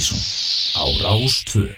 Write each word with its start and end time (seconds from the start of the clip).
Partíson 0.00 0.18
á 0.80 0.84
Rástföð 1.02 1.76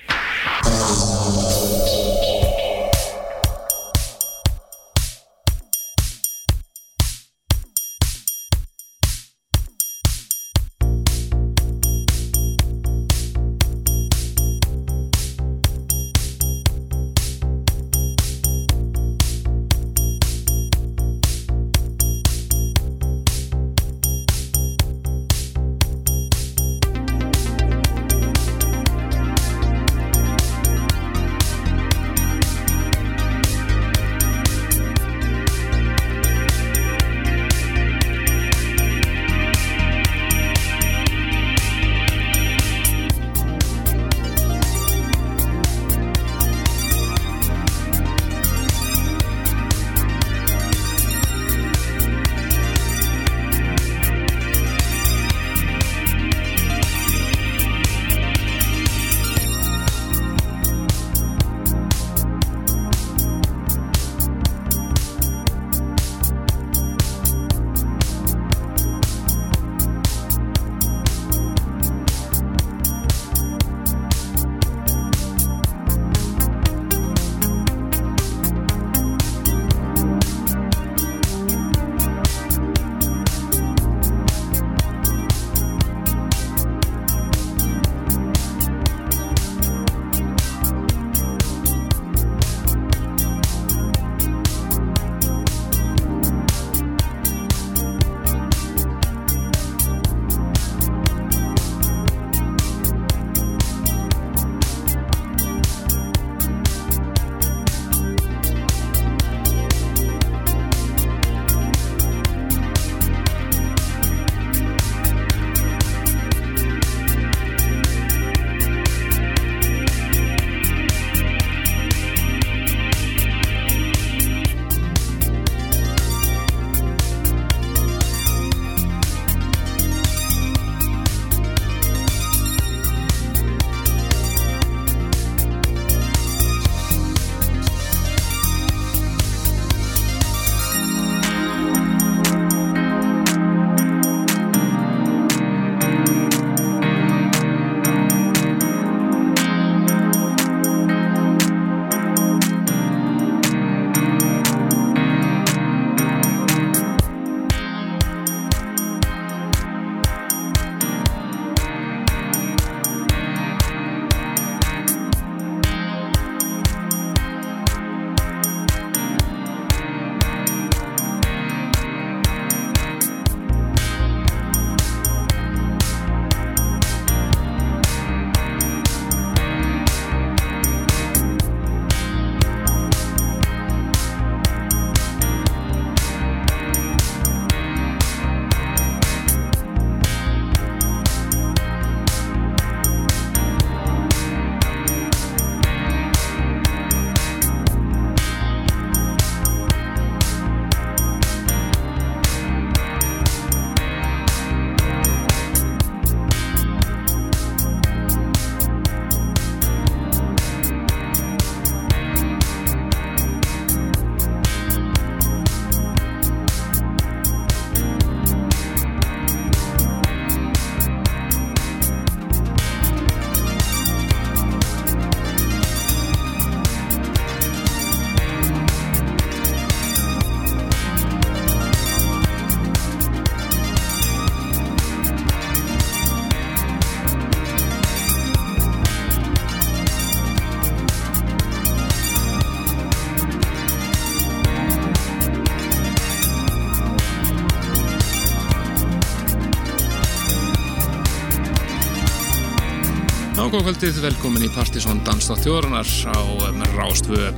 Góðkvöldið, 253.62 253.99
velkomin 254.03 254.43
í 254.43 254.49
Partisón 254.50 254.99
Danstátt 255.06 255.44
þjóðrunar 255.44 255.87
á 256.11 256.19
um, 256.19 256.62
Rástvö. 256.75 257.29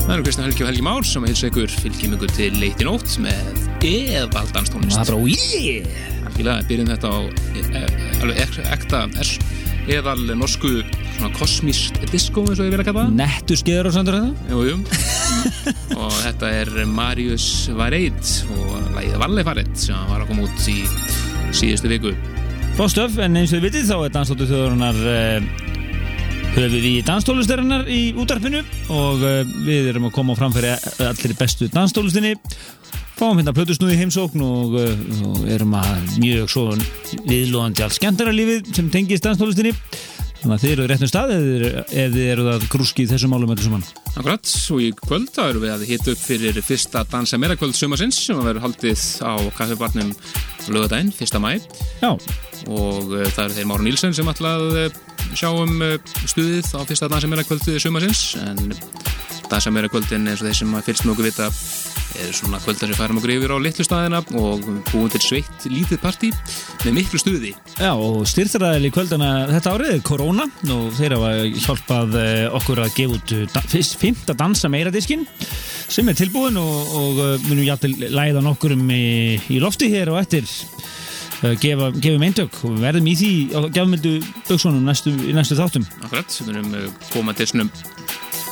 Það 0.00 0.08
eru 0.16 0.24
Kristján 0.26 0.48
Helgi 0.48 0.64
og 0.64 0.66
Helgi 0.66 0.82
Már 0.82 1.04
sem 1.06 1.26
heils 1.28 1.42
ykkur 1.46 1.70
fylgjum 1.70 2.16
ykkur 2.16 2.32
til 2.34 2.48
leiti 2.58 2.86
nótt 2.88 3.12
með 3.22 3.60
eðvaldanstónlist. 3.86 4.96
Það 4.96 5.04
er 5.04 5.12
bara 5.12 5.28
í! 5.30 5.76
Algjörlega, 6.24 6.66
byrjum 6.72 6.90
þetta 6.90 7.12
á 7.14 7.18
e, 7.22 7.62
e, 7.62 7.84
alveg 8.18 8.40
ek, 8.48 8.58
ekta 8.74 9.04
er, 9.22 9.30
eðal 9.94 10.26
norsku 10.40 10.72
svona 10.80 11.30
kosmíst 11.38 12.02
disco 12.10 12.42
eins 12.48 12.58
og 12.58 12.66
ég 12.66 12.74
vil 12.74 12.82
að 12.82 12.90
kalla 12.90 13.06
það. 13.06 13.14
Nettu 13.22 13.60
skeður 13.62 13.92
og 13.92 13.96
sandur 14.00 14.18
þetta? 14.18 14.50
Jú, 14.50 14.66
jú. 14.72 15.94
og 16.00 16.18
þetta 16.18 16.52
er 16.64 16.74
Marius 16.98 17.48
Vareit 17.78 18.34
og 18.56 18.90
lægið 18.98 19.22
Valle 19.22 19.46
Fareit 19.52 19.86
sem 19.86 20.10
var 20.10 20.26
að 20.26 20.34
koma 20.34 20.50
út 20.50 20.66
í 20.74 20.80
síðustu 21.54 21.94
viku. 21.94 22.16
Bóstöf, 22.74 23.18
en 23.22 23.34
eins 23.36 23.50
og 23.52 23.58
þið 23.58 23.66
vitið 23.66 23.88
þá 23.90 23.96
er 24.00 24.12
Danslóttu 24.14 24.46
þjóðurinnar 24.48 25.00
uh, 26.50 26.56
höfuð 26.56 26.86
í 26.86 26.92
danstólustarinnar 27.06 27.88
í 27.90 28.00
útarpinu 28.18 28.62
og 28.90 29.22
uh, 29.22 29.40
við 29.66 29.90
erum 29.92 30.08
að 30.08 30.14
koma 30.16 30.34
á 30.34 30.40
framfæri 30.40 30.72
allir 31.06 31.34
bestu 31.38 31.68
danstólustinni 31.72 32.36
fáum 33.18 33.38
hérna 33.38 33.54
plötusnúði 33.54 33.98
heimsókn 34.00 34.42
og, 34.44 34.78
uh, 34.80 35.26
og 35.28 35.44
erum 35.50 35.76
að 35.78 36.16
mjög 36.22 36.48
svo 36.50 36.64
viðlóðandi 37.28 37.84
alls 37.86 38.00
skemmtaralífið 38.00 38.72
sem 38.76 38.90
tengist 38.92 39.26
danstólustinni 39.26 39.74
þannig 40.40 40.54
að 40.54 40.62
þið 40.64 40.72
eru 40.72 40.86
réttum 40.88 41.10
stað 41.10 41.34
ef 41.34 42.14
þið, 42.14 42.20
eru 42.24 42.46
að 42.54 42.64
grúski 42.72 43.04
þessum 43.10 43.34
málum 43.34 43.50
öllu 43.52 43.66
saman. 43.66 43.82
Akkurat, 44.14 44.52
og 44.72 44.80
í 44.80 44.88
kvöld 44.96 45.28
þá 45.34 45.42
erum 45.50 45.66
við 45.66 45.74
að 45.74 45.84
hita 45.90 46.14
upp 46.14 46.22
fyrir 46.22 46.60
fyrsta 46.64 47.04
Dansa 47.10 47.40
Meira 47.40 47.58
kvöld 47.60 47.76
sumarsins 47.76 48.22
sem 48.24 48.40
vera 48.40 48.62
haldið 48.64 49.04
á 49.20 49.36
kaffibarnum 49.58 50.14
lögadaginn, 50.72 51.12
fyrsta 51.12 51.42
mæ 51.42 51.58
Já, 52.00 52.14
og 52.72 53.12
uh, 53.12 53.28
það 53.28 53.44
eru 53.44 53.58
þeir 53.58 53.68
Máru 53.68 53.84
Nílsson 53.84 54.16
sem 54.16 54.32
ætla 54.32 54.56
að 55.20 55.30
uh, 55.30 55.38
sjá 55.38 55.50
um 55.52 55.86
uh, 55.86 55.96
stuðið 56.24 56.74
á 56.74 56.80
fyrsta 56.88 57.10
Dansa 57.12 57.30
Meira 57.30 57.46
kvöld 57.46 57.68
sumarsins 57.82 58.24
en 58.40 58.74
Dansa 59.50 59.70
Meira 59.74 59.90
kvöldin 59.90 60.28
eins 60.30 60.42
og 60.42 60.46
þeir 60.46 60.58
sem 60.60 60.74
að 60.78 60.84
fyrst 60.86 61.08
okkur 61.10 61.26
vita 61.26 61.48
er 62.20 62.34
svona 62.34 62.58
kvöldar 62.62 62.90
sem 62.90 62.98
færum 62.98 63.18
okkur 63.18 63.32
yfir 63.34 63.54
á 63.54 63.58
litlu 63.62 63.86
staðina 63.86 64.20
og 64.38 64.62
búin 64.90 65.10
til 65.10 65.20
sveitt 65.24 65.66
lítið 65.70 66.00
partí 66.02 66.30
með 66.84 66.96
miklu 66.96 67.20
stuði. 67.22 67.52
Já, 67.78 67.90
og 67.94 68.22
styrþræðil 68.30 68.88
í 68.88 68.92
kvöldana 68.94 69.30
þetta 69.50 69.74
árið 69.74 69.92
er 69.96 70.04
Corona 70.06 70.46
og 70.74 70.88
þeir 70.98 71.16
hafa 71.16 71.32
hjálpað 71.66 72.16
eh, 72.22 72.46
okkur 72.60 72.82
að 72.84 72.96
gefa 72.98 73.18
út 73.18 73.34
eh, 73.38 73.60
fyrst 73.74 73.98
fymta 74.00 74.38
dansa 74.38 74.70
meira 74.70 74.94
diskin 74.94 75.26
sem 75.90 76.10
er 76.10 76.18
tilbúin 76.18 76.58
og, 76.60 76.96
og 77.02 77.22
eh, 77.26 77.46
munum 77.48 77.66
jættil 77.66 77.94
læða 78.10 78.42
nokkur 78.46 78.76
um 78.78 78.90
í, 78.94 79.38
í 79.50 79.62
lofti 79.62 79.90
hér 79.90 80.14
og 80.14 80.22
eftir. 80.22 80.46
eh, 80.46 81.09
gefa, 81.60 81.90
gefum 81.96 82.26
eindök 82.26 82.60
og 82.64 82.76
við 82.76 82.86
verðum 82.86 83.08
í 83.10 83.16
því 83.16 83.32
á 83.56 83.60
gefmyndu 83.72 84.14
böksunum 84.48 84.86
næstu, 84.86 85.14
í 85.24 85.34
næstu 85.36 85.58
þáttum. 85.58 85.86
Akkurat, 86.04 86.38
við 86.40 86.52
munum 86.52 86.76
uh, 86.76 87.08
koma 87.14 87.34
til, 87.36 87.48
snum, 87.50 87.72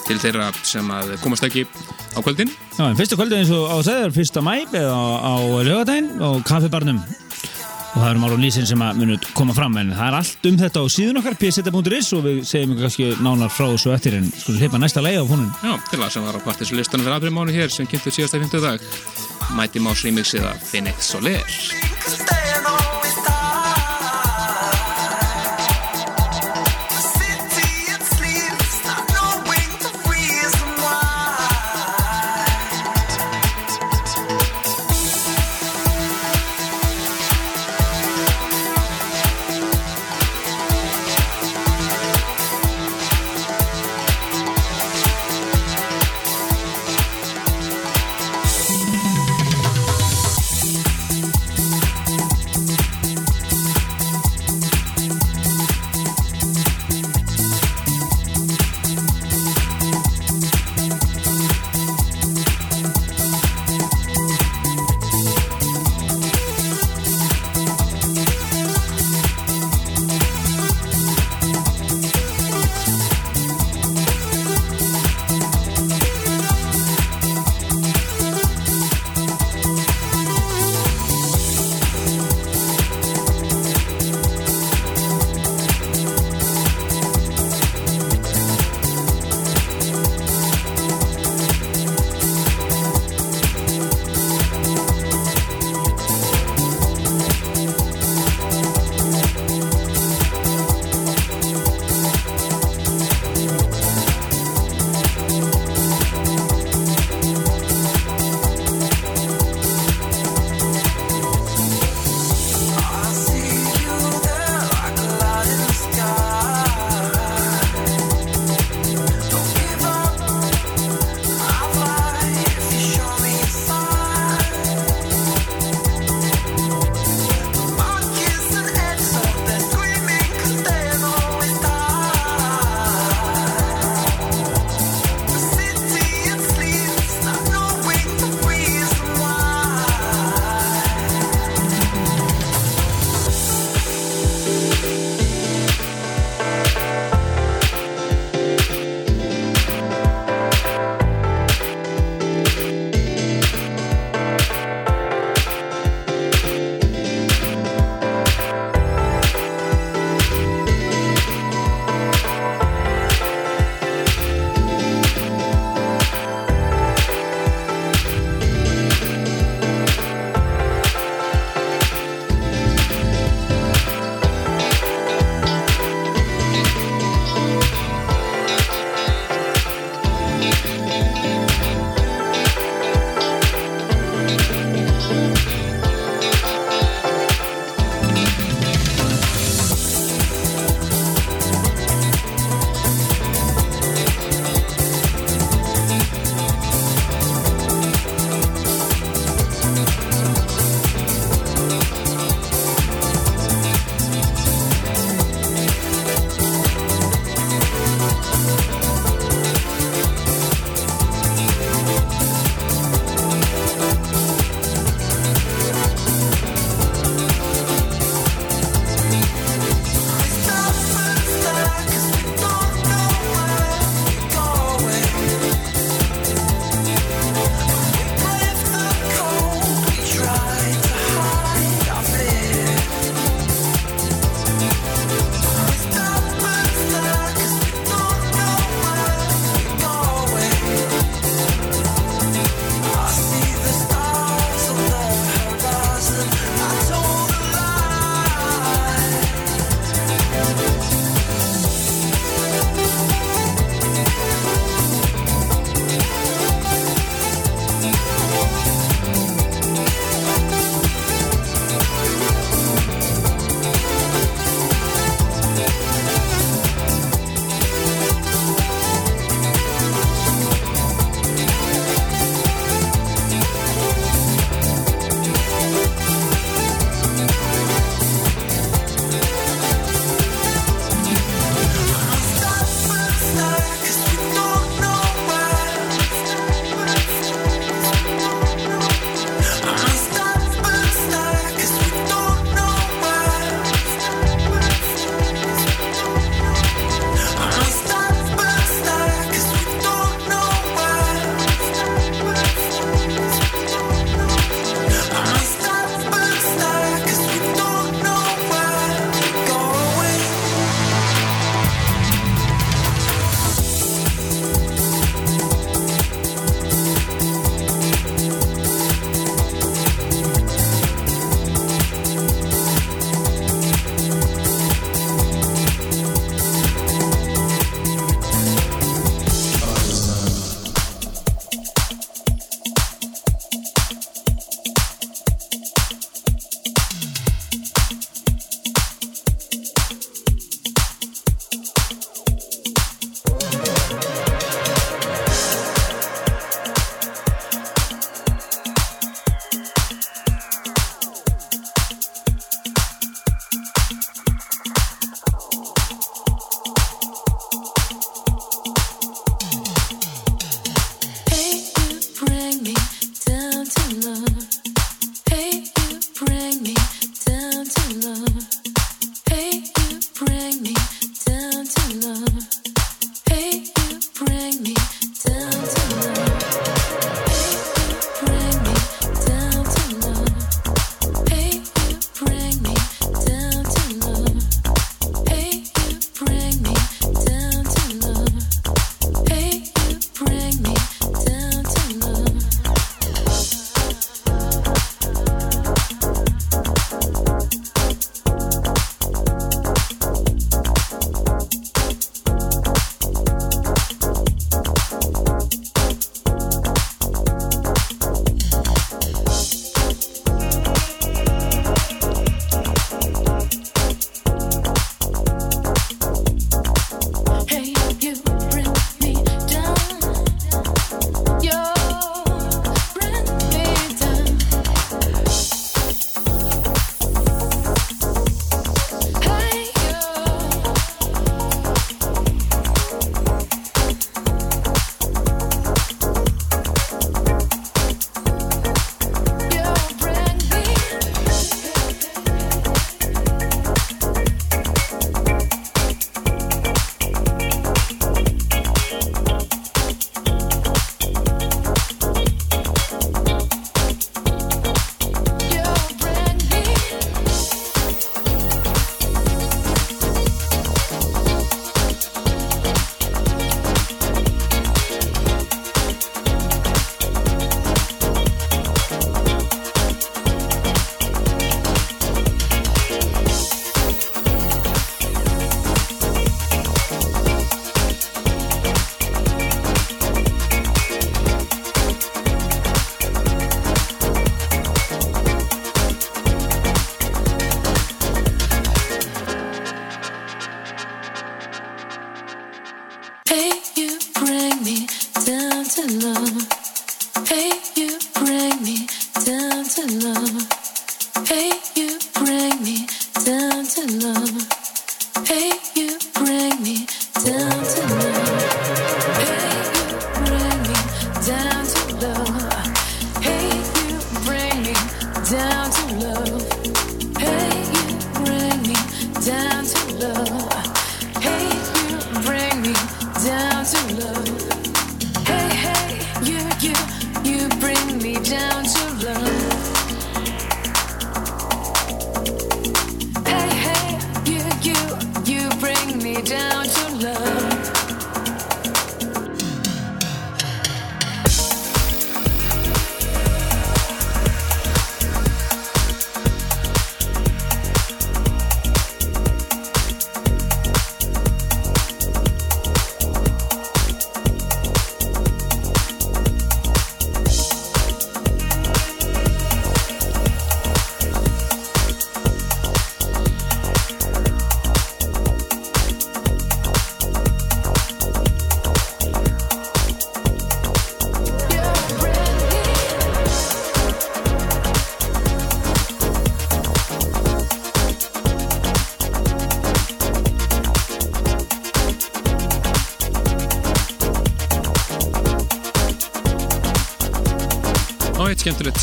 til 0.08 0.19
þeirra 0.23 0.50
sem 0.67 0.90
að 0.94 1.14
komast 1.25 1.46
ekki 1.46 1.67
á 2.17 2.19
kvöldin. 2.25 2.52
Já, 2.79 2.85
en 2.88 2.99
fyrsta 2.99 3.19
kvöldið 3.20 3.43
eins 3.43 3.55
og 3.55 3.69
á 3.69 3.76
þegar 3.85 4.17
fyrsta 4.17 4.44
mæ 4.44 4.55
eða 4.64 4.93
á, 4.93 5.05
á 5.20 5.35
lögadaginn 5.69 6.14
og 6.25 6.44
kaffibarnum 6.49 7.02
og 7.99 8.02
það 8.05 8.11
eru 8.11 8.20
Máru 8.23 8.38
Lýsin 8.38 8.67
sem 8.69 8.82
að 8.85 9.00
munu 9.00 9.17
koma 9.37 9.55
fram 9.56 9.76
en 9.81 9.93
það 9.96 10.08
er 10.11 10.17
allt 10.19 10.49
um 10.50 10.58
þetta 10.61 10.82
á 10.84 10.87
síðun 10.93 11.20
okkar 11.20 11.38
pseta.is 11.41 12.11
og 12.17 12.25
við 12.26 12.41
segjum 12.46 12.75
ykkur 12.75 12.87
kannski 12.87 13.08
nánar 13.25 13.52
frá 13.52 13.67
þessu 13.73 13.94
eftir 13.94 14.19
en 14.20 14.29
sko 14.31 14.56
hlipa 14.58 14.81
næsta 14.81 15.02
leið 15.05 15.23
á 15.25 15.31
honum. 15.31 15.50
Já, 15.64 15.73
til 15.91 16.02
það 16.02 16.12
sem 16.14 16.29
var 16.29 16.38
á 16.38 16.46
partislistanum 16.46 17.08
fyrir 17.08 17.19
aðrið 17.19 17.37
mánu 17.38 17.56
hér 17.56 17.73
sem 17.75 17.88
kynntu 17.91 18.14
síðasta 18.14 18.43
50 18.43 18.67
dag 18.67 18.91
Mighty 19.56 19.82
Mouse 19.82 20.06
remix 20.06 20.37
eða 20.38 20.55
Phoenix 20.69 21.11
Soler 21.14 22.77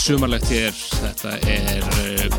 sumarlegt 0.06 0.50
hér. 0.54 0.76
Þetta 1.02 1.32
er 1.50 1.86
uh, 2.04 2.36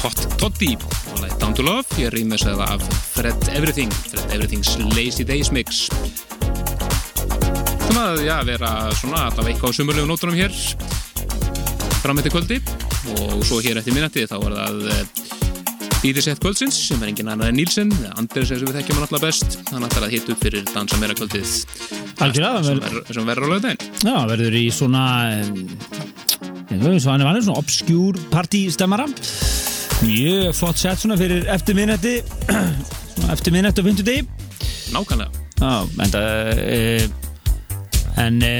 Hot 0.00 0.22
Toddy 0.40 0.70
og 0.78 1.18
lagið 1.20 1.36
Down 1.42 1.56
to 1.58 1.64
Love. 1.66 1.98
Ég 2.00 2.14
rýmur 2.14 2.40
þess 2.40 2.48
að 2.54 2.62
það 2.62 2.72
af 2.72 3.02
Fred 3.12 3.48
Everything. 3.52 3.92
Fred 4.08 4.32
Everything's 4.32 4.72
Lazy 4.94 5.26
Days 5.28 5.52
Mix. 5.52 5.84
Það 7.84 7.92
maður, 7.92 8.24
já, 8.24 8.34
vera 8.48 8.72
svona 8.96 9.26
alltaf 9.28 9.50
eitthvað 9.50 9.74
á 9.74 9.76
sumurlegu 9.76 10.08
nótunum 10.08 10.38
hér. 10.38 10.56
Fram 12.00 12.22
eftir 12.22 12.32
kvöldi. 12.32 12.60
Og 13.18 13.44
svo 13.44 13.60
hér 13.64 13.82
eftir 13.82 13.96
minnati 13.96 14.24
þá 14.30 14.38
er 14.40 14.58
það 14.62 15.32
Íðisett 16.04 16.40
kvöldsins 16.40 16.76
sem 16.90 17.00
er 17.00 17.08
engin 17.14 17.30
annar 17.32 17.48
en 17.48 17.56
Nílsen 17.56 17.88
Anders 18.12 18.50
er 18.52 18.58
sem 18.60 18.68
við 18.68 18.76
þekkjum 18.76 18.98
hann 18.98 19.06
alltaf 19.06 19.22
best. 19.24 19.58
Hann 19.72 19.86
ætlar 19.88 20.08
að 20.08 20.16
hitta 20.18 20.34
upp 20.34 20.42
fyrir 20.44 20.66
dansa 20.72 20.98
meira 21.00 21.16
kvöldið. 21.16 21.52
Algjörlega, 22.22 22.60
sem, 22.62 23.24
verður 23.26 23.48
á 23.48 23.52
lögdæn 23.54 23.80
Já, 24.04 24.14
verður 24.28 24.54
í 24.54 24.66
svona 24.70 25.04
hann 26.82 27.26
vanið 27.28 27.46
svona 27.46 27.60
obskjúr 27.60 28.18
partystemmara 28.32 29.06
mjög 30.04 30.54
flott 30.56 30.80
sett 30.80 31.00
svona 31.00 31.16
fyrir 31.20 31.46
eftir 31.52 31.76
minnætti 31.78 32.16
eftir 33.34 33.54
minnætti 33.54 33.80
á 33.80 33.86
50 33.86 34.06
degi 34.08 34.24
nákvæmlega. 34.94 35.30
Já, 35.60 35.86
en 36.02 36.10
e, 36.14 37.08
en 38.20 38.42
e, 38.42 38.54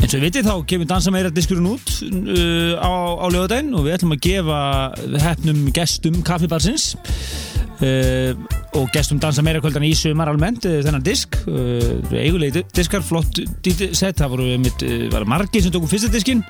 eins 0.00 0.12
og 0.12 0.20
við 0.20 0.26
vitið 0.28 0.48
þá 0.48 0.54
kemur 0.68 0.88
dansa 0.88 1.12
meira 1.12 1.32
diskurinn 1.32 1.70
út 1.72 1.94
uh, 2.04 2.76
á, 2.76 2.92
á 3.24 3.26
lögadaginn 3.32 3.74
og 3.74 3.86
við 3.86 3.96
ætlum 3.96 4.14
að 4.14 4.24
gefa 4.28 4.58
hefnum 5.24 5.64
gestum 5.74 6.20
kaffibarsins. 6.26 6.92
Uh, 7.80 8.36
og 8.78 8.90
gestum 8.94 9.20
dansa 9.22 9.42
meira 9.44 9.60
kvöldan 9.62 9.84
í 9.86 9.92
sumar 9.96 10.30
almennt 10.30 10.66
þennan 10.66 11.04
disk. 11.04 11.36
Uh, 11.46 12.02
eigulegi 12.18 12.64
diskar, 12.74 13.04
flott 13.06 13.38
sett 13.94 14.20
það 14.20 14.32
voru 14.34 14.48
mitt, 14.62 14.84
uh, 14.86 15.06
var 15.12 15.26
margir 15.30 15.62
sem 15.64 15.74
tókum 15.74 15.90
fyrsta 15.90 16.10
diskin 16.12 16.42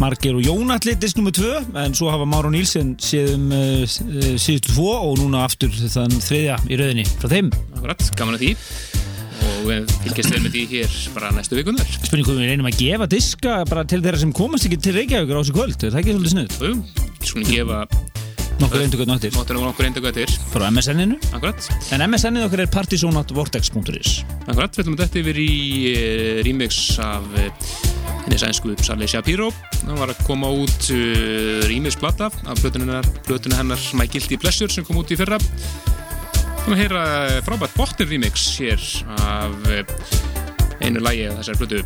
margir 0.00 0.38
og 0.38 0.44
Jónatli 0.46 0.96
disk 0.98 1.18
nummer 1.20 1.34
2 1.36 1.80
en 1.84 1.96
svo 1.96 2.10
hafa 2.12 2.26
Máru 2.28 2.52
Nílsen 2.54 2.96
séðum 3.02 3.50
uh, 3.54 3.84
síðustu 3.86 4.72
tvo 4.72 4.94
og 4.96 5.20
núna 5.20 5.44
aftur 5.46 5.72
þann 5.72 6.16
þriðja 6.18 6.58
í 6.66 6.80
rauðinni 6.80 7.06
frá 7.12 7.30
þeim. 7.34 7.52
Akkurat, 7.76 8.08
gaman 8.18 8.38
að 8.38 8.46
því. 8.46 8.54
Og 9.50 9.66
við 9.68 9.92
fylgjast 10.04 10.34
vel 10.34 10.40
með 10.44 10.56
því 10.56 10.62
hér 10.70 10.96
bara 11.14 11.30
næstu 11.36 11.56
vikunar 11.56 11.88
Spurning 11.96 12.26
hvað 12.28 12.40
við 12.42 12.50
reynum 12.52 12.68
að 12.68 12.80
gefa 12.80 13.08
diska 13.12 13.58
bara 13.68 13.86
til 13.88 14.00
þeirra 14.04 14.20
sem 14.20 14.32
komast 14.36 14.68
ekki 14.68 14.80
til 14.84 14.96
Reykjavíkur 14.96 15.36
á 15.36 15.40
þessu 15.40 15.56
kvöld 15.56 15.84
er 15.84 15.94
það 15.94 16.00
ekki 16.02 16.16
svolítið 16.16 16.34
snuð? 16.36 16.58
og 17.20 17.30
skulum 17.30 17.48
gefa 17.48 17.84
Nokkur 18.60 18.82
reyndu 18.82 18.98
hvað 19.00 19.08
náttir 19.08 19.32
mótunum 19.34 19.70
okkur 19.70 19.88
eindag 19.88 20.06
eftir. 20.10 20.32
Frá 20.52 20.66
MSN-inu 20.68 21.16
Akkurat, 21.32 21.70
en 21.96 22.04
MSN-ið 22.04 22.44
okkar 22.44 22.64
er 22.66 22.72
partysonatvortex.is 22.74 24.18
akkurat, 24.50 24.74
við 24.74 24.82
ætlum 24.82 24.98
að 24.98 25.04
þetta 25.06 25.20
yfir 25.22 25.40
í 25.40 25.52
uh, 25.90 26.40
remix 26.44 26.80
af 27.00 27.24
henni 28.26 28.40
sænsku 28.40 28.74
Sally 28.84 29.08
Shapiro. 29.08 29.48
Það 29.78 30.02
var 30.02 30.12
að 30.12 30.20
koma 30.28 30.50
út 30.52 30.90
uh, 30.92 31.64
remix 31.70 31.96
plata 32.00 32.28
af 32.28 32.60
plötunni 32.60 33.56
hennar, 33.56 33.88
My 33.96 34.08
Guilty 34.10 34.36
Pleasure 34.40 34.72
sem 34.72 34.84
kom 34.84 35.00
út 35.00 35.14
í 35.14 35.18
fyrra. 35.18 35.40
Við 36.66 36.74
að 36.76 36.80
heyra 36.82 37.04
eh, 37.24 37.38
frábært 37.42 37.72
botnin 37.74 38.08
remix 38.10 38.42
hér 38.60 38.82
af 39.16 39.54
eh, 39.72 39.94
einu 40.84 41.00
lagi 41.00 41.24
af 41.26 41.40
þessari 41.40 41.60
plötu 41.62 41.80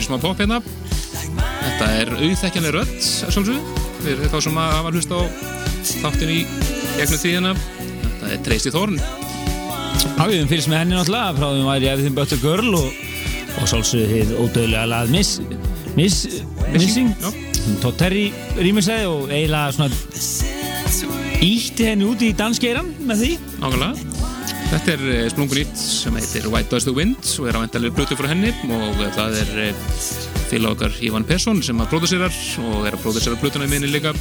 í 0.00 0.06
smá 0.08 0.18
pop 0.22 0.40
hérna. 0.40 0.60
Þetta 1.60 1.90
er 2.00 2.12
auðþekkjanlega 2.16 2.76
rödd 2.78 2.94
að 2.96 3.34
sjálfsögðu. 3.36 3.86
Við 4.04 4.26
þá 4.32 4.38
sem 4.46 4.60
að 4.60 4.76
hafa 4.78 4.94
hlust 4.96 5.12
á 5.12 5.20
þáttin 6.04 6.34
í 6.34 6.40
gegnum 6.96 7.22
tíðina. 7.24 7.54
Þetta 8.20 8.56
er 8.56 9.28
Já, 10.20 10.26
við 10.28 10.34
höfum 10.36 10.50
fylgst 10.50 10.68
með 10.68 10.80
henni 10.82 10.96
náttúrulega 10.96 11.36
frá 11.36 11.46
því 11.46 11.60
hún 11.60 11.68
væri 11.70 11.88
Everything 11.90 12.16
But 12.16 12.32
a 12.32 12.38
Girl 12.40 12.74
og, 12.76 12.88
og 13.60 13.68
sálsögðu 13.70 14.08
þið 14.10 14.32
ódöðlega 14.36 14.88
lag 14.90 15.12
Miss, 15.12 15.40
miss, 15.96 16.42
Missing 16.74 17.14
Já. 17.20 17.30
Todd 17.80 17.96
Terry 18.00 18.26
rýmisæði 18.56 19.08
og 19.08 19.32
eiginlega 19.32 19.72
svona 19.76 19.88
ítti 21.40 21.88
henni 21.88 22.08
út 22.08 22.20
í 22.24 22.30
danskeiran 22.36 22.92
með 23.08 23.24
því. 23.24 23.30
Nákvæmlega. 23.62 23.94
Þetta 24.70 24.92
er 24.94 25.06
eh, 25.14 25.26
splungun 25.32 25.56
sem 25.56 25.89
heitir 26.30 26.50
White 26.50 26.70
Does 26.70 26.84
the 26.86 26.92
Wind 26.94 27.26
og 27.40 27.48
er 27.50 27.56
á 27.58 27.60
endalega 27.64 27.94
blötu 27.96 28.14
frá 28.14 28.28
henni 28.30 28.52
og 28.70 29.00
það 29.16 29.38
er 29.40 29.48
eh, 29.64 29.80
félag 30.50 30.76
okkar 30.76 30.98
Ivan 31.02 31.24
Persson 31.26 31.58
sem 31.64 31.80
að 31.82 31.90
pródúsirar 31.90 32.36
og 32.62 32.86
er 32.86 32.94
að 32.94 33.02
pródúsera 33.02 33.38
blötuna 33.40 33.66
í 33.66 33.72
minni 33.72 33.90
líka. 33.90 34.12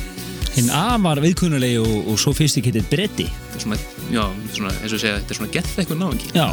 Hinn 0.55 0.71
afar 0.73 1.21
viðkunnulegi 1.21 1.77
og, 1.83 2.09
og 2.09 2.17
svo 2.17 2.33
fyrst 2.33 2.57
ekki 2.57 2.73
þetta 2.73 2.89
bretti 2.89 3.27
svona, 3.59 3.77
já, 4.09 4.23
svona, 4.55 4.73
eins 4.79 4.95
og 4.95 5.03
segja, 5.03 5.19
þetta 5.19 5.35
er 5.35 5.37
svona 5.37 5.53
gett 5.53 5.81
eitthvað 5.83 6.01
náðingi 6.01 6.31
Já. 6.33 6.47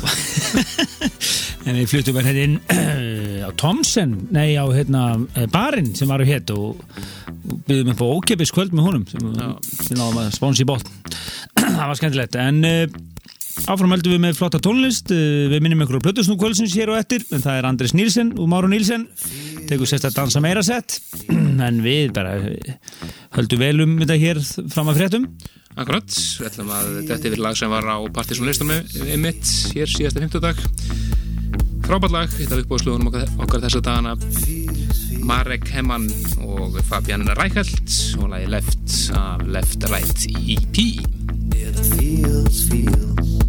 En 1.66 1.79
við 1.81 1.88
fluttum 1.90 2.19
verið 2.19 2.29
hérna 2.29 2.45
inn 2.45 2.59
á 3.49 3.51
Thomsen, 3.57 4.14
nei 4.37 4.59
á 4.61 4.64
hérna 4.69 5.07
barinn 5.55 5.95
sem 5.97 6.12
varum 6.12 6.29
hétt 6.29 6.53
og, 6.53 6.77
og 6.77 7.64
byggðum 7.66 7.95
upp 7.95 8.05
á 8.05 8.09
ókepis 8.21 8.53
kvöld 8.55 8.77
með 8.77 8.90
honum 8.90 9.09
sem 9.09 9.25
við 9.25 9.97
náðum 9.97 10.21
að 10.27 10.33
spónsa 10.37 10.66
í 10.66 10.69
bótt 10.69 10.92
Það 11.57 11.87
var 11.88 11.99
skemmtilegt. 11.99 12.37
En 12.38 12.61
áfram 13.71 13.93
heldum 13.95 14.15
við 14.15 14.23
með 14.23 14.39
flotta 14.39 14.61
tónlist. 14.63 15.11
Uh, 15.13 15.47
við 15.53 15.63
minnum 15.65 15.85
ykkur 15.85 15.99
á 16.01 16.05
Plötusnú 16.07 16.37
kvöldsins 16.41 16.75
hér 16.79 16.93
og 16.95 17.01
eftir. 17.01 17.25
En 17.35 17.45
það 17.45 17.61
er 17.61 17.69
Andris 17.69 17.95
Nílsen 17.97 18.33
og 18.39 18.49
Máru 18.51 18.71
Nílsen 18.73 19.07
tekur 19.67 19.89
sérst 19.91 20.07
að 20.09 20.19
dansa 20.21 20.43
meira 20.45 20.63
sett 20.67 21.01
en 21.67 21.83
við 21.83 22.13
bara 22.15 22.37
eh, 22.39 22.77
höldum 23.35 23.63
vel 23.63 23.83
um 23.83 23.97
þetta 24.03 24.19
hér 24.23 24.43
fram 24.73 24.93
að 24.93 25.01
fréttum. 25.01 25.29
Akkurat, 25.77 26.09
við 26.09 26.49
ætlum 26.49 26.73
að 26.73 26.93
þetta 27.11 27.31
er 27.31 27.41
lag 27.43 27.59
sem 27.59 27.73
var 27.73 27.85
á 27.85 27.97
partysónlistunum 28.17 29.11
einmitt 29.11 29.51
hér 29.75 29.91
síðasta 29.93 30.23
50 30.25 30.45
dag 30.47 30.63
Frábært 31.87 32.15
lag, 32.15 32.33
þetta 32.33 32.57
við 32.59 32.71
búið 32.71 32.89
okkar, 32.97 33.29
okkar 33.45 33.61
þessa 33.63 33.83
dagana. 33.85 34.17
Marek 35.27 35.69
Hemman 35.71 36.09
og 36.43 36.81
Fabian 36.89 37.27
Rækald 37.39 37.95
og 38.19 38.31
lagi 38.33 38.51
Left 38.51 38.97
af 39.15 39.47
Left 39.47 39.87
Right 39.91 40.27
EP 40.35 40.79
It 41.55 41.79
feels, 41.95 42.69
feels, 42.69 43.46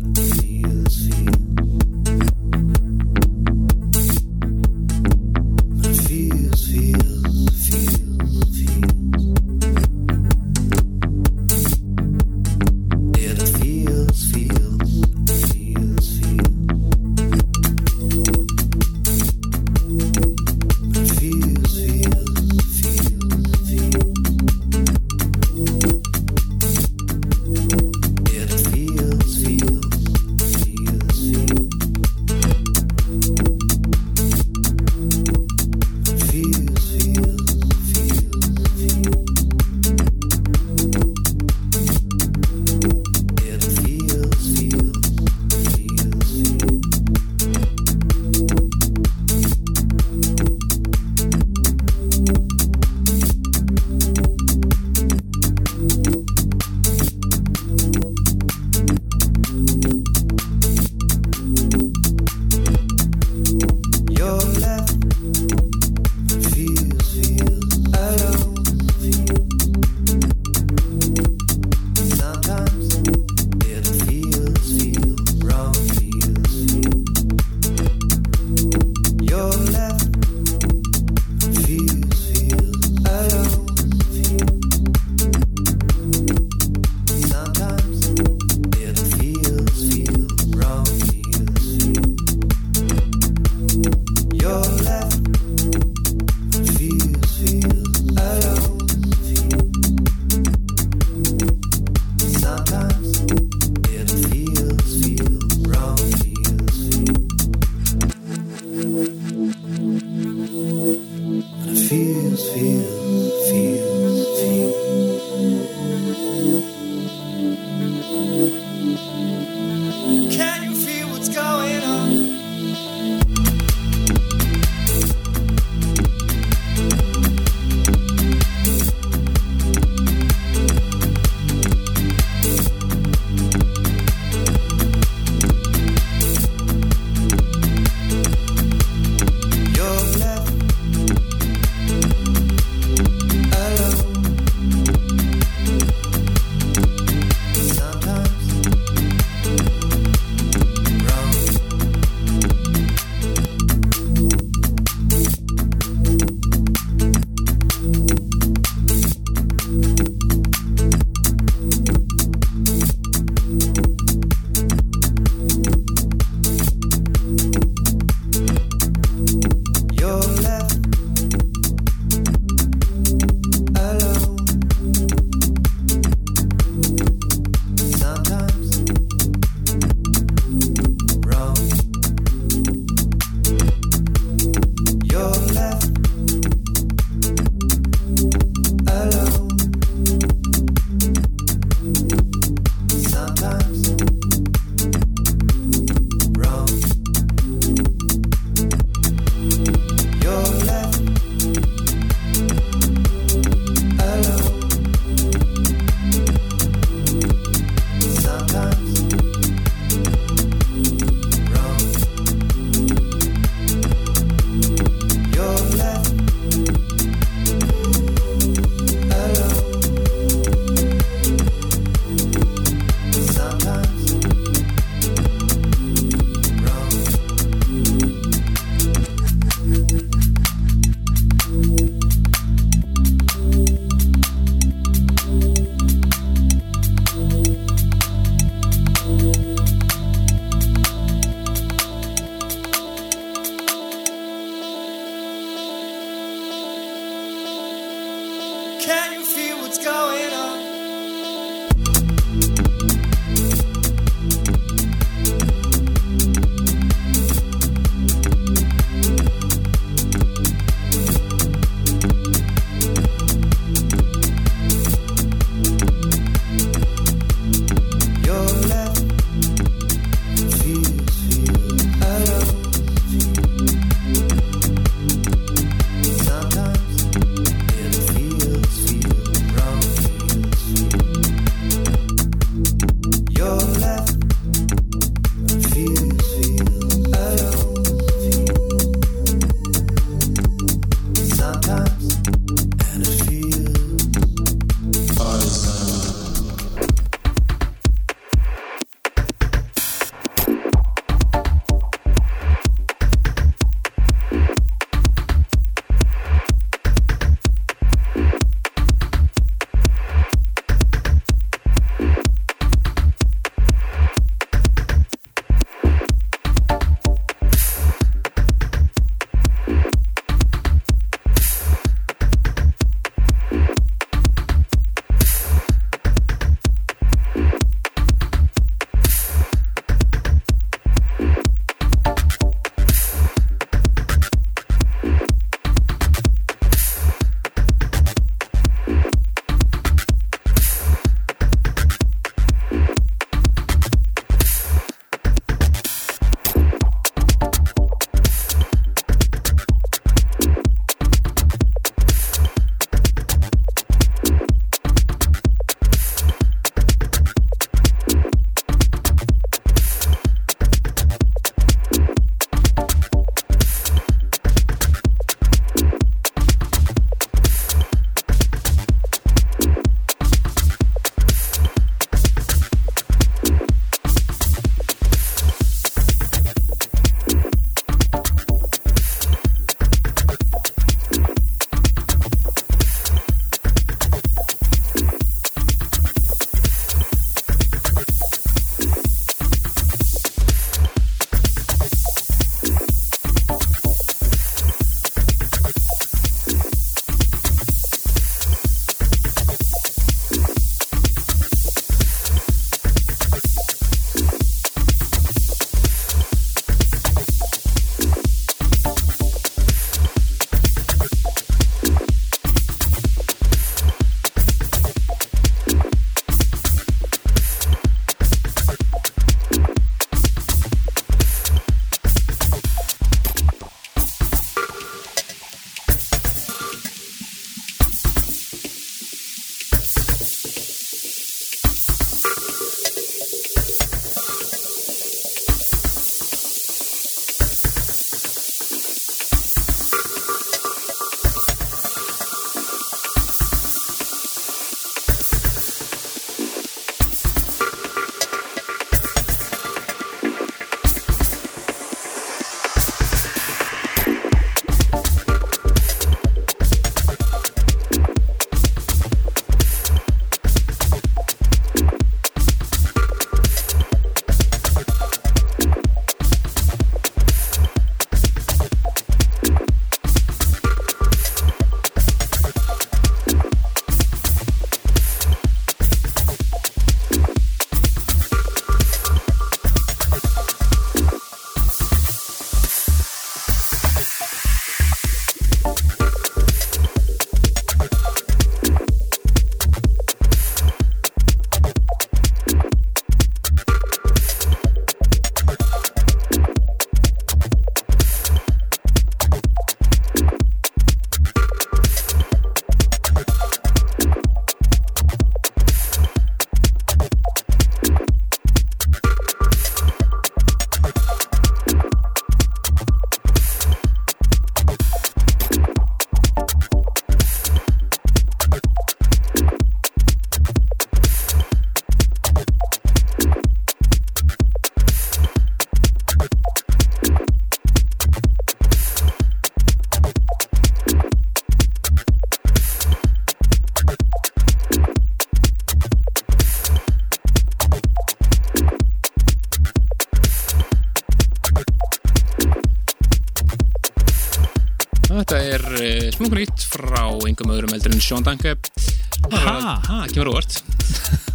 Sean? 548.07 548.23
Ha, 548.23 550.05
kemur 550.13 550.29
óvart. 550.31 550.61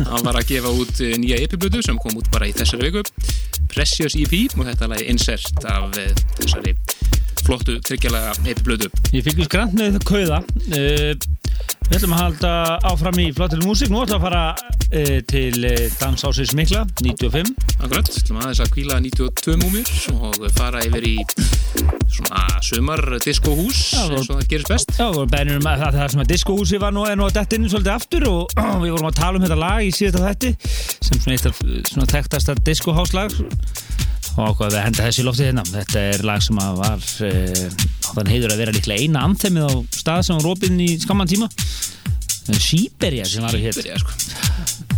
Hann 0.09 0.25
var 0.25 0.39
að 0.41 0.49
gefa 0.49 0.71
út 0.73 1.01
uh, 1.05 1.17
nýja 1.21 1.43
EP-blödu 1.45 1.83
sem 1.85 1.99
kom 2.01 2.17
út 2.17 2.31
bara 2.33 2.49
í 2.49 2.55
þessari 2.57 2.89
viku. 2.89 3.03
Precious 3.73 4.17
EP 4.17 4.57
og 4.57 4.65
þetta 4.71 4.89
lagi 4.89 5.11
insert 5.13 5.67
af 5.69 5.93
uh, 5.93 6.23
þessari 6.41 6.73
flottu 7.43 7.77
tryggjalega 7.85 8.33
EP-blödu. 8.55 8.89
Ég 9.13 9.27
fylgjum 9.27 9.51
skrant 9.51 9.77
með 9.77 9.99
það 9.99 10.09
kauða 10.09 10.41
uh, 10.79 11.31
Við 11.91 11.99
ætlum 11.99 12.15
að 12.17 12.23
halda 12.23 12.51
áfram 12.89 13.19
í 13.21 13.27
flottileg 13.37 13.69
músík 13.69 13.91
Nú 13.93 14.01
ætlum 14.07 14.23
við 14.23 14.23
að 14.23 14.25
fara 14.25 14.45
uh, 14.57 15.19
til 15.29 15.67
uh, 15.69 15.83
Dansásins 16.01 16.55
Mikla 16.57 16.87
95 17.03 17.53
Akkurat, 17.83 18.09
ætlum 18.09 18.41
aðeins 18.41 18.63
að 18.65 18.73
kvíla 18.79 19.01
92 19.05 19.59
múmjur 19.61 19.93
og 20.17 20.47
fara 20.57 20.81
yfir 20.89 21.09
í 21.11 21.17
svona 22.17 22.61
sumar 22.65 23.03
diskohús 23.25 23.81
Já, 23.93 24.03
eins 24.07 24.29
og 24.29 24.39
það 24.39 24.49
gerist 24.51 24.71
best. 24.73 24.95
Já, 24.97 25.07
við 25.09 25.19
vorum 25.19 25.33
beðnir 25.33 25.59
um 25.61 25.69
að 25.71 25.85
það, 25.85 26.09
sem 26.13 26.23
að 26.23 26.33
diskohúsi 26.33 26.81
var 26.83 26.95
nú, 26.95 27.05
nú 27.19 27.27
að 27.27 27.37
detta 27.39 27.59
inn 27.59 27.69
svolítið 27.71 27.93
aftur 27.95 28.27
og 28.31 28.55
við 28.85 28.95
vorum 28.95 29.09
að 29.11 29.19
tala 29.19 29.39
um 29.41 29.47
þetta 29.47 29.61
lag 29.63 29.85
í 29.87 29.93
síðasta 29.95 30.25
þætti 30.27 30.53
sem 31.09 31.23
svona 31.23 31.37
eitt 31.37 31.49
af 31.51 31.63
svona 31.93 32.09
þekktasta 32.13 32.57
diskoháslag 32.69 33.39
og 34.33 34.43
ákvaðum 34.49 34.73
við 34.73 34.79
að 34.81 34.87
henda 34.87 35.07
þessi 35.07 35.23
í 35.23 35.27
loftið 35.29 35.49
hérna 35.51 35.65
þetta 35.69 36.05
er 36.13 36.27
lag 36.29 36.45
sem 36.45 36.61
að 36.63 36.79
var 36.81 37.09
uh, 37.29 37.65
þannig 38.13 38.35
heiður 38.37 38.55
að 38.55 38.63
vera 38.63 38.77
líklega 38.77 39.07
eina 39.07 39.25
anþemið 39.29 39.67
á 39.69 39.73
stað 39.99 40.23
sem 40.29 40.39
var 40.39 40.53
opinn 40.55 40.81
í 40.81 40.93
skamman 41.03 41.33
tíma 41.33 41.51
Sýberja 42.43 43.27
sem 43.29 43.45
var 43.45 43.55
hér 43.55 43.77
sko. 44.03 44.17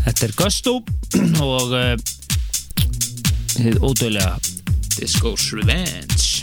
þetta 0.06 0.28
er 0.28 0.36
Gusto 0.38 0.78
og 1.44 1.74
uh, 1.76 1.94
hið 3.60 3.82
ódöðlega 3.82 4.38
Disco's 4.94 5.50
Revenge. 5.52 6.34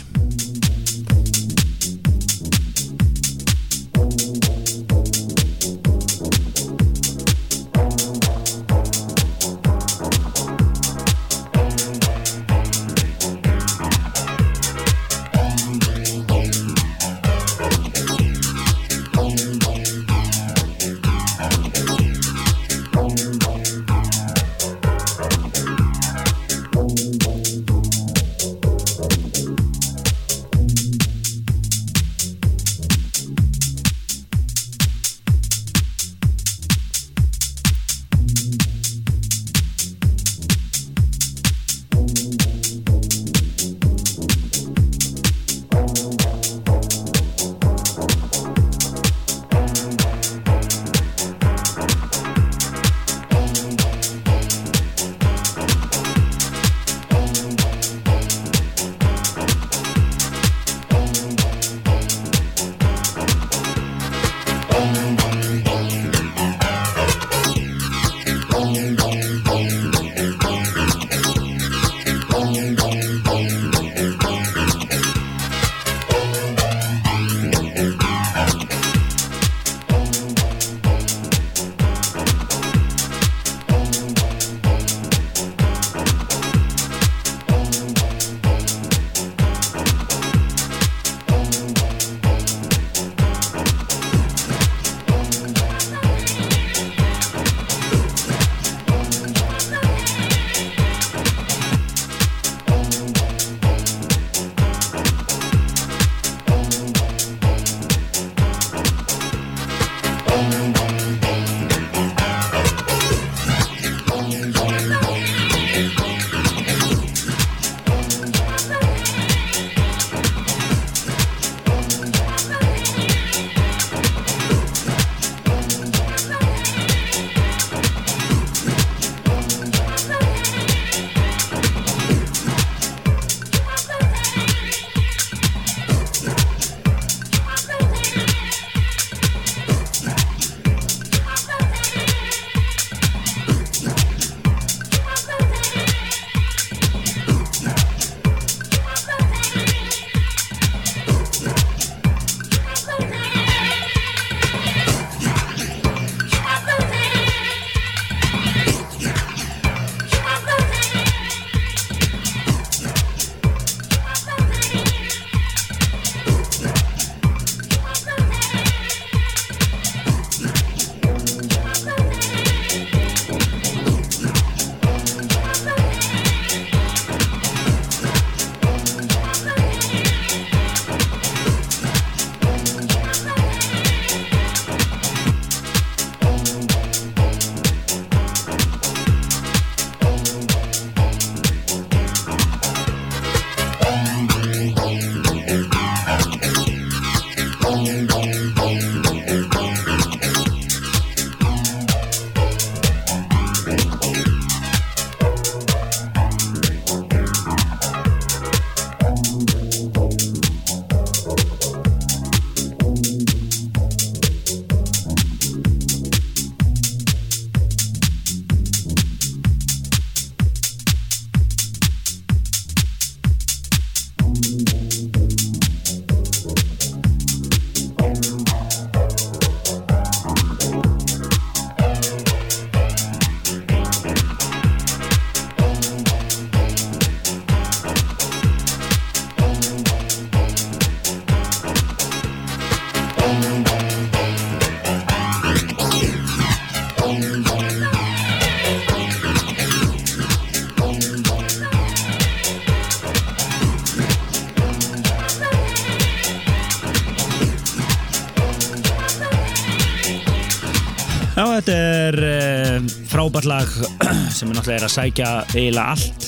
Frábært 263.32 263.48
lag 263.48 263.68
sem 264.36 264.50
er 264.50 264.56
náttúrulega 264.58 264.74
er 264.76 264.84
að 264.84 264.92
sækja 264.92 265.28
eiginlega 265.54 265.92
allt 265.94 266.24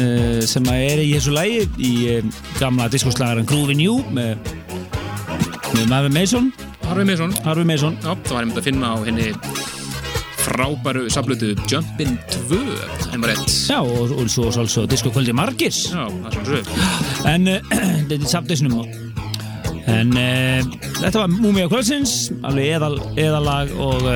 uh, 0.00 0.40
sem 0.42 0.64
að 0.66 0.80
er 0.88 1.02
í 1.04 1.10
þessu 1.12 1.34
lagi 1.36 1.60
í 1.78 1.90
uh, 2.16 2.38
gamla 2.58 2.88
diskoslagaran 2.90 3.46
Groovin' 3.46 3.78
You 3.78 4.00
með, 4.10 4.40
með 5.76 5.84
Marvin 5.86 6.16
Mason. 6.16 6.48
Harvey 6.88 7.06
Mason. 7.06 7.36
Harvey 7.44 7.68
Mason. 7.68 7.94
Já, 8.02 8.10
það 8.10 8.34
var 8.34 8.42
einmitt 8.42 8.58
að 8.58 8.66
finna 8.72 8.90
á 8.90 8.96
henni 9.06 9.28
frábæru 10.48 11.06
saflutu 11.12 11.52
Jumpin' 11.70 12.18
2 12.50 12.60
en 13.12 13.22
bara 13.22 13.36
rétt. 13.36 13.54
Já, 13.70 13.78
og, 13.78 14.16
og 14.18 14.26
svo 14.32 14.50
svolítið 14.50 14.90
diskokvöldi 14.96 15.38
Margis. 15.38 15.84
Já, 15.92 16.08
það 16.10 16.28
er 16.32 16.38
svona 16.40 16.64
svo. 16.66 16.90
En 17.36 17.50
uh, 17.54 17.72
þetta 18.08 18.18
er 18.18 18.30
samtisnum 18.34 18.80
en 19.88 20.10
uh, 20.18 20.78
þetta 20.98 21.22
var 21.22 21.30
Múmia 21.38 21.70
Kvöldsins 21.70 22.32
alveg 22.42 22.74
eðal, 22.74 22.96
eðalag 23.14 23.76
og 23.78 24.10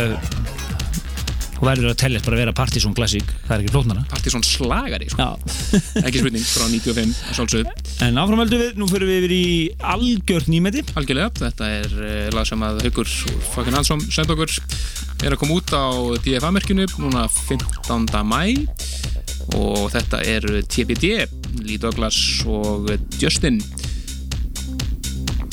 og 1.62 1.68
verður 1.68 1.92
að 1.92 1.98
tellast 2.02 2.26
bara 2.26 2.34
að 2.34 2.42
vera 2.42 2.54
Partizón 2.58 2.94
Classic. 2.98 3.28
Það 3.46 3.52
er 3.54 3.60
ekki 3.62 3.72
flóknara. 3.76 4.00
Partizón 4.10 4.42
slagari, 4.42 5.06
sko. 5.12 5.26
Ekki 6.08 6.22
spurning, 6.24 6.42
frá 6.42 6.64
95 6.66 7.20
að 7.30 7.36
sjálfsögðu. 7.38 7.74
en 8.02 8.18
áframöldu 8.18 8.58
við, 8.58 8.72
nú 8.80 8.88
fyrir 8.90 9.06
við 9.06 9.20
yfir 9.20 9.34
í 9.36 9.44
algjört 9.92 10.50
nýmeti. 10.50 10.82
Algjörlega, 10.98 11.30
þetta 11.38 11.70
er 11.78 11.94
uh, 12.00 12.26
lag 12.34 12.48
sem 12.50 12.66
að 12.66 12.82
Haugur 12.88 13.14
Fakin 13.52 13.78
Hansson 13.78 14.02
senda 14.08 14.34
okkur. 14.34 14.58
Er 15.22 15.36
að 15.36 15.38
koma 15.44 15.60
út 15.60 15.70
á 15.70 15.86
DFA-merkinu 16.26 16.88
núna 16.98 17.28
15. 17.30 18.10
mæ 18.26 18.42
og 19.58 19.88
þetta 19.92 20.20
er 20.26 20.44
TBD 20.70 21.14
Lee 21.62 21.78
Douglas 21.78 22.18
og 22.46 22.90
Justin 23.22 23.60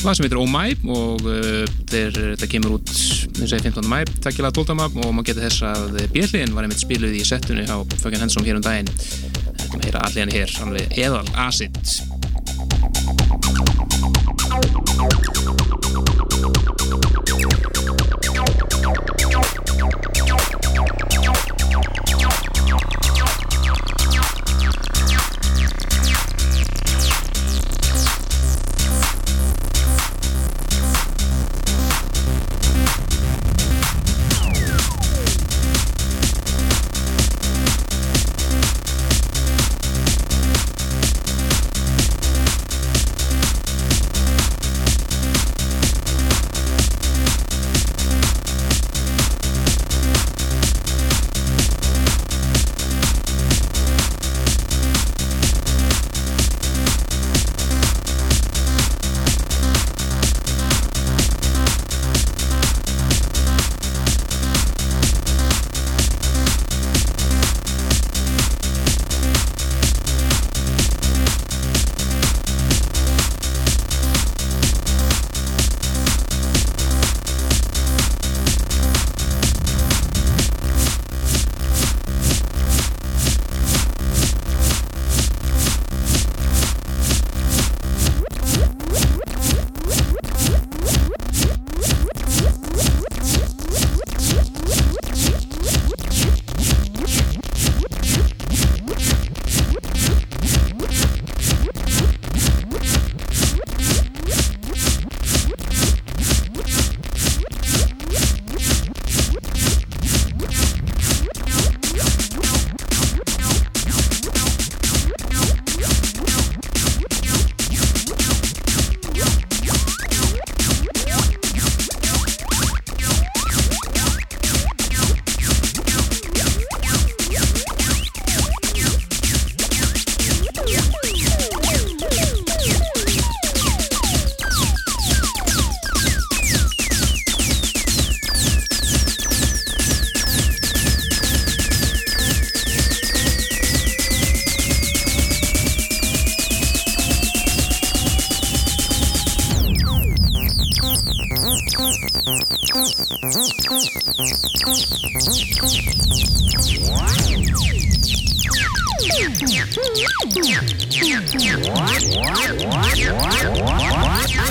lag 0.06 0.16
sem 0.16 0.24
heitir 0.26 0.40
Oh 0.40 0.48
My 0.48 0.72
og 0.88 1.26
uh, 1.28 1.64
þetta 1.90 2.48
kemur 2.50 2.78
út 2.78 2.92
15. 3.40 3.84
mæ, 3.90 4.04
takkilega 4.24 4.54
12. 4.56 4.78
mæ 4.78 4.86
og 4.88 5.12
maður 5.16 5.28
getur 5.32 5.48
þess 5.48 5.66
að 5.68 6.00
Björnliðin 6.14 6.56
var 6.56 6.68
einmitt 6.68 6.84
spiluð 6.84 7.18
í 7.20 7.26
settunni 7.28 7.66
á 7.68 7.78
Fökjan 8.00 8.24
Hensum 8.26 8.48
hér 8.48 8.60
um 8.60 8.66
daginn 8.66 8.92
þetta 8.94 9.74
maður 9.74 9.88
heyra 9.90 10.06
allir 10.08 10.24
hann 10.26 10.36
hér, 10.38 10.56
hann 10.62 10.76
við 10.78 10.86
eðal 11.04 11.28
Asit 11.48 12.00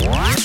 What? 0.01 0.38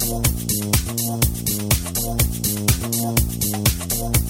Thank 0.00 0.26
you. 4.16 4.27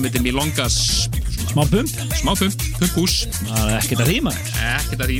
Sem 0.00 0.08
heitir 0.08 0.22
Milongas. 0.24 0.76
Smá 1.50 1.64
pump, 1.68 1.90
smá 2.14 2.32
pump, 2.38 2.62
pumpús 2.78 3.24
það 3.42 3.64
er 3.66 3.78
ekkert 3.80 4.02
að 4.04 4.10
því 4.10 4.18
maður 4.22 4.52
ekkert 4.78 5.02
að 5.02 5.10
því 5.10 5.18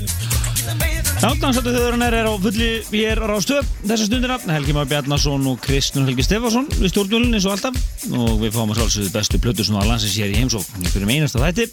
Dansáttu 1.21 1.73
þjóðurinnar 1.75 2.15
er 2.17 2.29
á 2.31 2.35
fulli 2.41 2.69
hér 2.95 3.21
á 3.21 3.27
Rástöð 3.29 3.67
þessa 3.83 4.07
stundina, 4.07 4.39
Helgi 4.55 4.77
Már 4.77 4.89
Bjarnason 4.89 5.49
og 5.51 5.59
Kristján 5.65 6.07
Helgi 6.09 6.25
Stefansson 6.25 6.69
við 6.79 6.95
stjórnvölinn 6.95 7.37
eins 7.37 7.49
og 7.49 7.57
alltaf. 7.57 7.77
Og 8.09 8.39
við 8.41 8.55
fáum 8.55 8.73
að 8.73 8.81
sjálfsögðu 8.81 9.13
bestu 9.19 9.41
plötu 9.43 9.67
svona 9.67 9.83
að 9.83 9.91
landsins 9.91 10.17
hér 10.17 10.33
í 10.33 10.39
heimsókn. 10.39 10.87
Fyrir 10.95 11.11
með 11.11 11.19
einasta 11.19 11.43
þætti. 11.43 11.67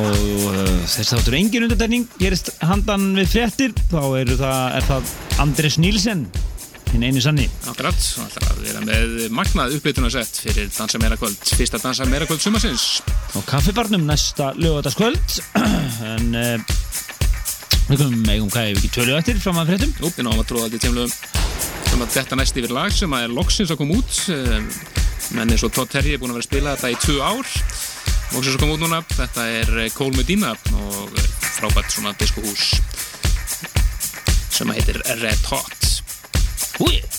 Og 0.00 0.22
uh, 0.48 0.78
þess 0.90 1.12
þáttur 1.12 1.38
engin 1.38 1.68
undartekning 1.68 2.08
gerist 2.18 2.50
handan 2.64 3.12
við 3.20 3.30
fréttir. 3.36 3.76
Þá 3.92 4.02
eru 4.24 4.40
það, 4.40 4.62
er 4.80 4.88
það 4.90 5.14
Andres 5.44 5.78
Nílsen 5.78 6.26
hinn 6.92 7.04
einu 7.08 7.22
sanni. 7.24 7.46
Akkurat, 7.70 7.96
það 7.96 8.28
ætlar 8.28 8.52
að 8.52 8.62
vera 8.66 8.82
með 8.84 9.12
magnað 9.34 9.76
uppbytunarsett 9.78 10.40
fyrir 10.44 10.70
Dansa 10.74 11.00
meira 11.00 11.16
kvöld 11.20 11.52
fyrsta 11.56 11.80
Dansa 11.82 12.06
meira 12.08 12.28
kvöld 12.28 12.42
sumarsins. 12.44 12.86
Á 13.32 13.38
kaffibarnum 13.48 14.04
næsta 14.08 14.52
lögataskvöld 14.58 15.38
en 16.12 16.36
uh, 16.36 16.74
við 17.88 18.02
komum 18.04 18.32
eigum 18.32 18.50
hvað 18.52 18.72
ef 18.72 18.80
ekki 18.82 18.92
tölu 18.98 19.16
eftir 19.16 19.40
fram 19.42 19.60
að 19.62 19.72
fréttum? 19.72 19.94
Jú, 20.00 20.12
við 20.16 20.28
náum 20.28 20.42
að 20.42 20.48
tróða 20.52 20.68
þetta 20.68 20.86
tímlu 20.86 21.06
sem 21.92 22.04
að 22.04 22.16
þetta 22.16 22.40
næst 22.40 22.60
yfir 22.60 22.76
lag 22.76 22.96
sem 22.96 23.16
að 23.16 23.26
er 23.26 23.36
loksins 23.38 23.72
að 23.72 23.80
koma 23.82 23.98
út. 24.00 24.20
Um, 24.32 24.68
menn 25.36 25.54
eins 25.54 25.64
og 25.64 25.72
Todd 25.72 25.92
Terry 25.92 26.14
er 26.14 26.20
búin 26.20 26.34
að 26.34 26.40
vera 26.40 26.46
að 26.46 26.50
spila 26.50 26.76
þetta 26.76 26.92
í 26.92 27.00
tvö 27.06 27.18
ár. 27.20 27.54
Loksins 28.32 28.56
að 28.56 28.62
koma 28.64 28.76
út 28.76 28.84
núna. 28.84 29.00
Þetta 29.12 29.48
er 29.60 29.72
eh, 29.84 29.92
Cole 29.96 30.16
Medina 30.16 30.52
og 30.72 31.16
eh, 31.20 31.30
frábært 31.56 31.92
svona 31.92 32.16
diskohús 32.20 32.72
sem 34.52 34.68
að 34.68 34.80
heitir 34.80 35.00
Red 35.20 35.48
Hot 35.48 35.91
Whip. 36.80 37.11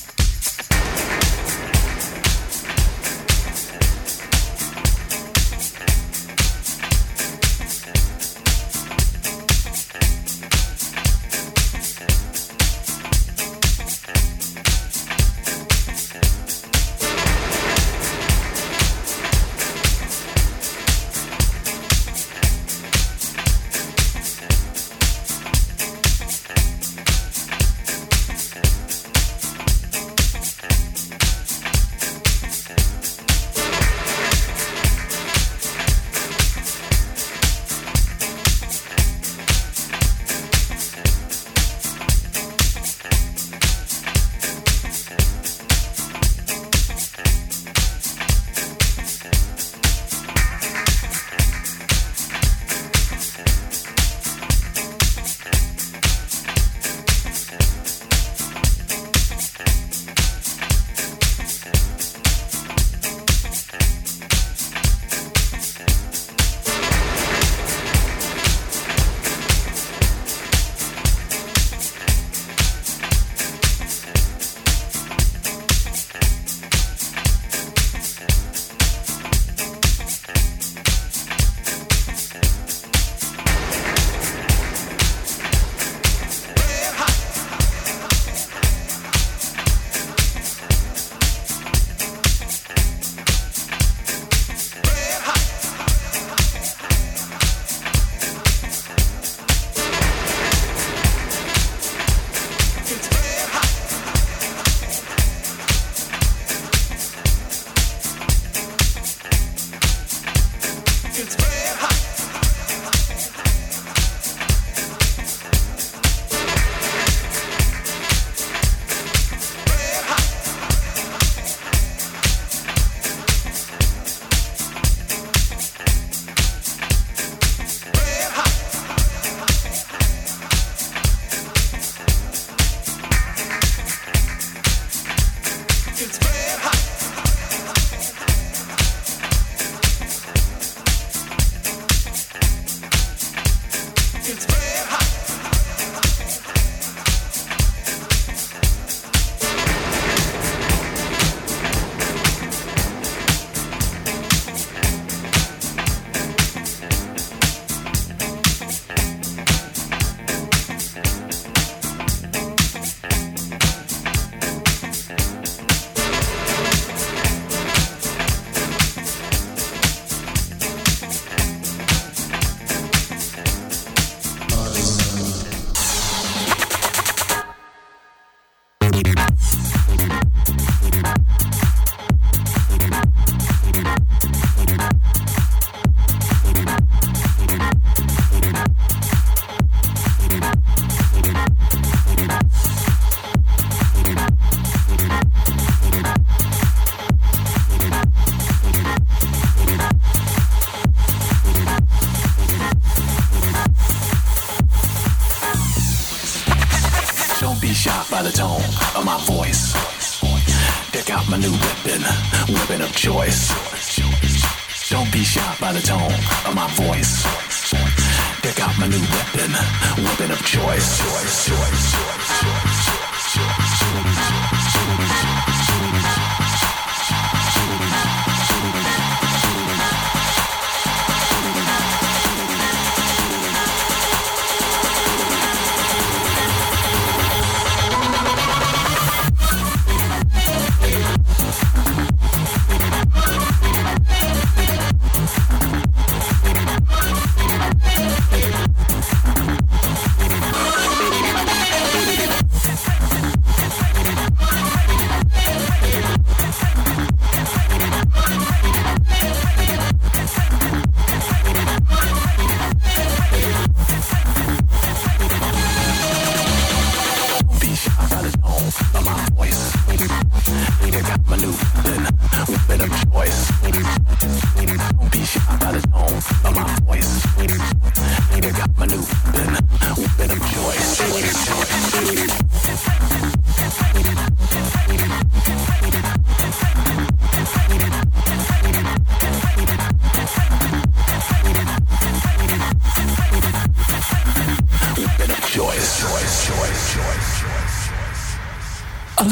Sure. 221.46 221.73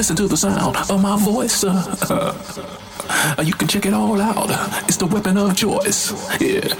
Listen 0.01 0.15
to 0.15 0.27
the 0.27 0.35
sound 0.35 0.75
of 0.89 0.99
my 0.99 1.15
voice. 1.19 1.63
Uh, 1.63 2.33
you 3.43 3.53
can 3.53 3.67
check 3.67 3.85
it 3.85 3.93
all 3.93 4.19
out. 4.19 4.49
It's 4.87 4.97
the 4.97 5.05
weapon 5.05 5.37
of 5.37 5.55
choice. 5.55 6.11
Yeah. 6.41 6.73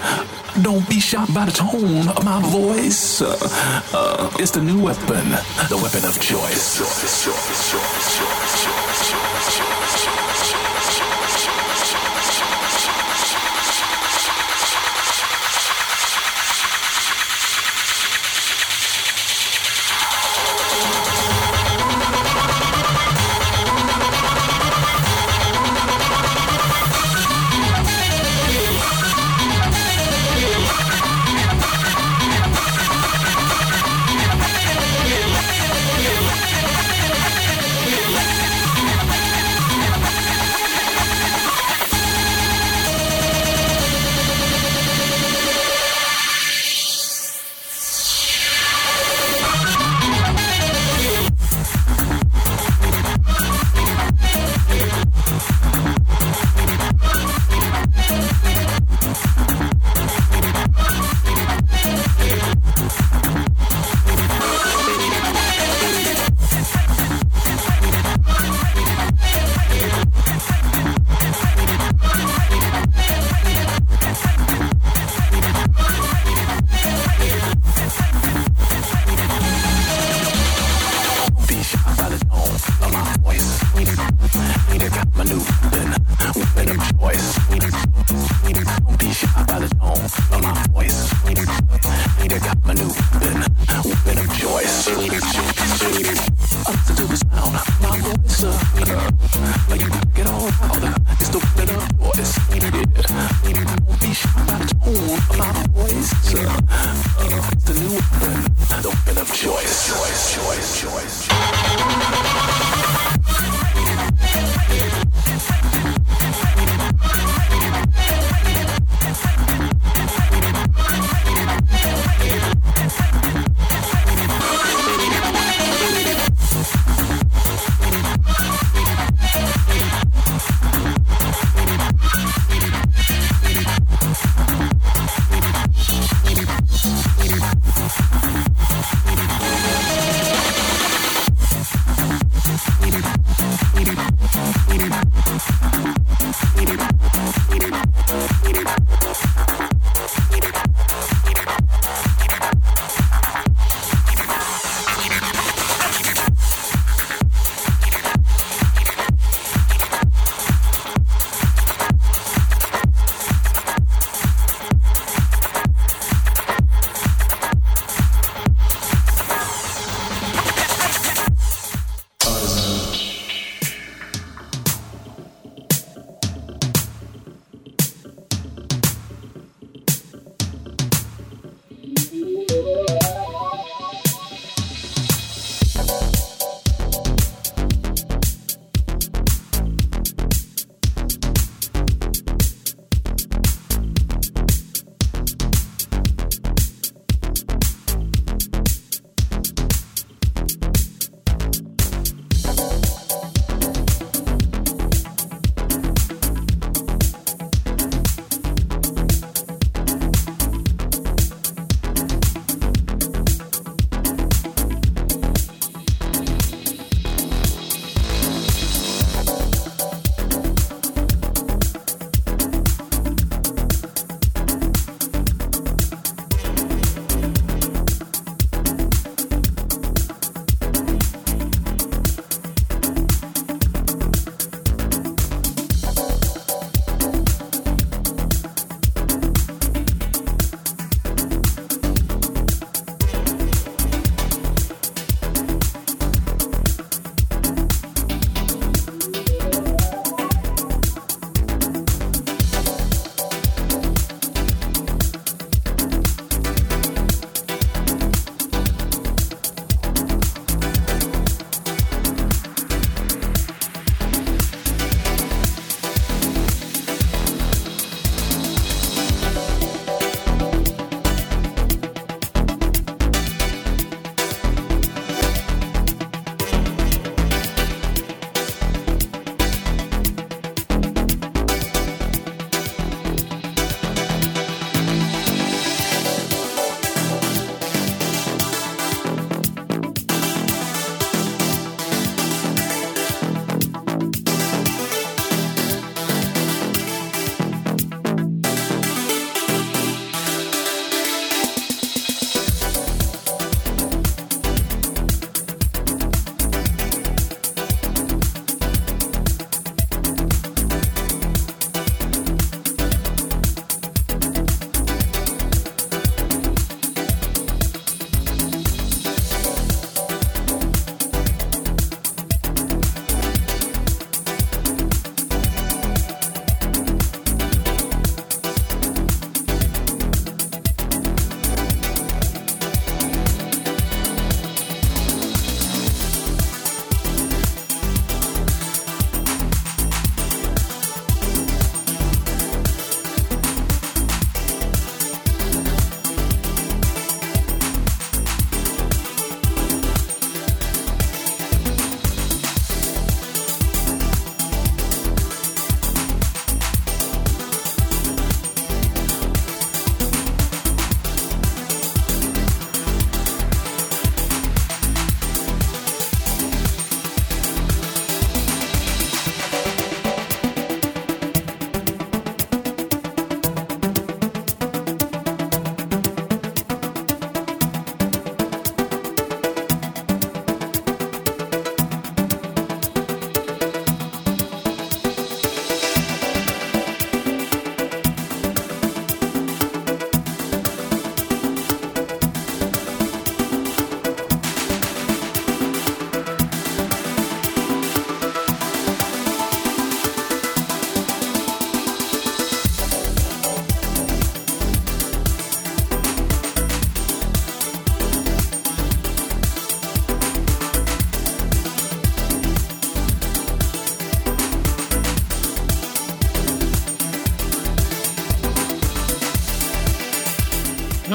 Don't 0.64 0.90
be 0.90 1.00
shocked 1.00 1.32
by 1.32 1.46
the 1.46 1.52
tone 1.52 2.08
of 2.18 2.26
my 2.26 2.42
voice. 2.42 3.22
Uh, 3.22 4.32
it's 4.40 4.50
the 4.50 4.64
new 4.64 4.82
weapon, 4.82 5.30
the 5.70 5.78
weapon 5.78 6.04
of 6.04 6.20
choice. 6.20 6.82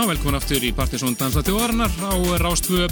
Velkomin 0.06 0.36
aftur 0.38 0.62
í 0.62 0.68
Partisón 0.76 1.16
Dansa 1.18 1.40
þjóðarinnar 1.42 1.90
á 2.06 2.14
Rástvö. 2.38 2.84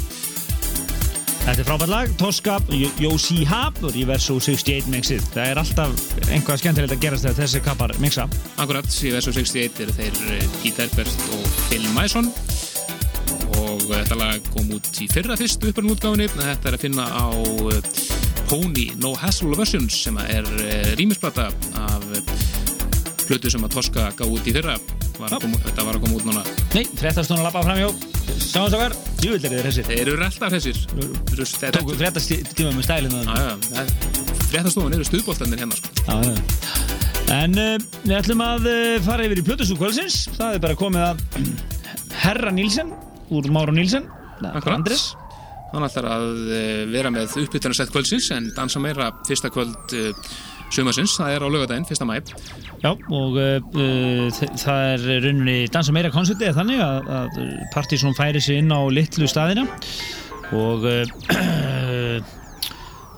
Þetta 1.44 1.60
er 1.60 1.66
frábært 1.68 1.92
lag, 1.92 2.14
Tosca, 2.18 2.56
Jósi 2.98 3.44
Hab 3.46 3.78
og 3.84 3.92
Reverso 3.94 4.38
68 4.42 4.90
mixið. 4.90 5.22
Það 5.34 5.50
er 5.52 5.60
alltaf 5.60 6.02
einhvað 6.32 6.62
skemmtilegt 6.62 6.94
að 6.96 7.04
gerast 7.04 7.26
þegar 7.26 7.38
þessi 7.38 7.62
kappar 7.66 7.94
mixa. 8.02 8.24
Akkurat, 8.58 8.88
í 8.88 9.12
Verso 9.14 9.34
61 9.36 9.82
eru 9.84 9.94
þeir 9.98 10.18
eh, 10.32 10.48
Pete 10.62 10.88
Herbert 10.88 11.28
og 11.36 11.46
Phil 11.68 11.86
Mason 11.94 12.32
og 13.60 13.86
þetta 13.86 14.18
lag 14.18 14.50
kom 14.50 14.74
út 14.74 14.90
í 15.04 15.08
fyrra 15.12 15.38
fyrst 15.38 15.68
upprannútgáfinni. 15.70 16.30
Þetta 16.34 16.72
er 16.72 16.78
að 16.80 16.86
finna 16.88 17.06
á 17.14 17.28
eh, 17.70 18.04
Pony 18.50 18.90
No 18.98 19.14
Hassle 19.20 19.54
Versions 19.54 20.02
sem 20.08 20.18
er 20.24 20.48
rýmisplata 20.98 21.50
af 21.84 22.10
hlutu 23.28 23.52
sem 23.52 23.62
að 23.62 23.78
Tosca 23.78 24.10
gá 24.18 24.26
út 24.26 24.48
í 24.48 24.56
fyrra. 24.56 24.80
Var 25.20 25.38
koma, 25.38 25.60
þetta 25.68 25.86
var 25.86 26.00
að 26.00 26.08
koma 26.08 26.18
út 26.18 26.32
núna. 26.32 26.63
Nei, 26.74 26.82
fréttastún 26.98 27.38
að 27.38 27.44
lappa 27.46 27.60
framjó. 27.62 27.92
Sjáum 28.34 28.64
þess 28.66 28.74
okkar, 28.74 28.94
júvill 29.22 29.44
er 29.46 29.52
þið 29.52 29.66
þessir. 29.68 29.84
Þeir 29.86 30.08
eru 30.10 30.24
alltaf 30.26 30.54
eru 30.58 31.44
Tóku 31.76 31.94
fréttastíma 32.00 32.72
með 32.74 32.86
stælinu. 32.88 33.20
Já, 33.28 33.44
já, 33.46 33.84
fréttastofan 34.48 34.96
eru 34.96 35.06
stuðbóltanir 35.06 35.62
hérna 35.62 35.78
sko. 35.78 35.92
Já, 36.02 36.16
já. 36.26 36.32
En 37.36 37.54
uh, 37.54 37.76
við 38.02 38.16
ætlum 38.18 38.42
að 38.42 38.66
uh, 38.72 38.96
fara 39.06 39.28
yfir 39.28 39.44
í 39.44 39.44
Plötusú 39.46 39.78
kvöldsins. 39.78 40.16
Það 40.34 40.56
er 40.56 40.64
bara 40.66 40.78
komið 40.80 41.06
að 41.12 41.22
Herra 42.24 42.50
Nílsen 42.58 42.90
úr 43.30 43.46
Máru 43.54 43.76
Nílsen. 43.78 44.10
Andres. 44.42 45.12
Hann 45.70 45.86
ætlar 45.86 46.10
að 46.10 46.26
uh, 46.42 46.58
vera 46.90 47.14
með 47.14 47.38
uppbytunarsett 47.44 47.94
kvöldsins 47.94 48.32
en 48.34 48.50
dansa 48.58 48.82
meira 48.82 49.12
fyrsta 49.30 49.52
kvöld 49.54 49.94
sumasins, 50.74 51.14
það 51.18 51.36
er 51.36 51.46
á 51.46 51.48
lögadaginn, 51.54 51.86
fyrsta 51.88 52.08
mæ 52.08 52.18
Já, 52.84 52.90
og 52.92 53.38
uh, 53.40 54.42
það 54.60 54.88
er 54.90 55.06
rauninni 55.24 55.56
dansa 55.72 55.94
meira 55.94 56.12
koncerti 56.12 56.48
eða 56.48 56.58
þannig 56.60 56.82
að, 56.84 57.08
að 57.20 57.40
Partizón 57.72 58.16
færi 58.18 58.42
sig 58.44 58.60
inn 58.60 58.74
á 58.74 58.80
litlu 58.92 59.28
staðina? 59.30 59.64
Og 60.54 60.84
uh, 60.84 61.02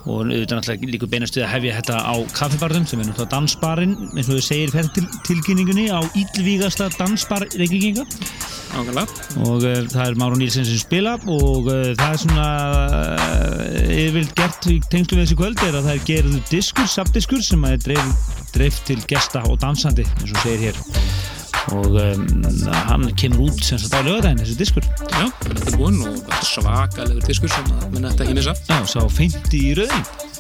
og 0.07 0.23
auðvitað 0.23 0.61
náttúrulega 0.61 0.93
líka 0.95 1.09
beinast 1.11 1.37
við 1.37 1.45
að 1.47 1.53
hefja 1.57 1.79
þetta 1.81 1.97
á 2.07 2.15
kaffibarðum 2.37 2.87
sem 2.87 3.01
er 3.03 3.09
náttúrulega 3.09 3.33
dansbarinn 3.35 3.97
eins 4.15 4.29
og 4.31 4.39
þau 4.39 4.47
segir 4.47 4.75
fyrir 4.75 4.91
til, 4.95 5.07
tilkynningunni 5.27 5.87
á 5.91 6.01
íllvígasta 6.15 6.91
dansbar 6.97 7.47
Ákveðlega 8.77 9.05
og 9.47 9.63
uh, 9.65 9.77
það 9.93 10.03
er 10.05 10.19
Máru 10.21 10.39
Nílsen 10.41 10.67
sem 10.67 10.81
spila 10.81 11.17
og 11.23 11.71
uh, 11.71 11.93
það 11.99 12.09
er 12.09 12.21
svona 12.23 12.49
uh, 12.77 13.95
yfirvilt 13.95 14.35
gert 14.39 14.69
í 14.71 14.81
tengslu 14.91 15.19
við 15.19 15.25
þessi 15.25 15.39
kvöld 15.41 15.65
er 15.67 15.79
að 15.79 15.89
það 15.89 15.95
er 15.95 16.05
gerðu 16.11 16.43
diskur, 16.51 16.91
sabdiskur 16.91 17.47
sem 17.47 17.67
er 17.71 17.81
dreif, 17.83 18.29
dreif 18.55 18.83
til 18.89 19.01
gesta 19.11 19.47
og 19.47 19.59
dansandi 19.63 20.07
eins 20.07 20.31
og 20.35 20.45
segir 20.45 20.69
hér 20.69 21.36
og 21.75 21.99
um, 21.99 22.27
hann 22.87 23.09
kemur 23.19 23.49
út 23.49 23.65
sem 23.65 23.81
sagt 23.81 23.97
á 23.99 24.01
lögadaginn 24.07 24.43
þessi 24.43 24.59
diskur. 24.61 24.87
Já, 25.11 25.27
þetta 25.43 25.73
er 25.73 25.79
búinn 25.81 26.01
og 26.07 26.39
svakalegur 26.47 27.27
diskur 27.27 27.53
sem 27.53 27.75
að 27.75 27.91
menn 27.97 28.09
þetta 28.11 28.27
ekki 28.27 28.39
missa 28.39 28.57
Já, 28.69 28.79
sá 28.87 29.01
50 29.03 29.59
í 29.59 29.75
rauðin 29.81 30.36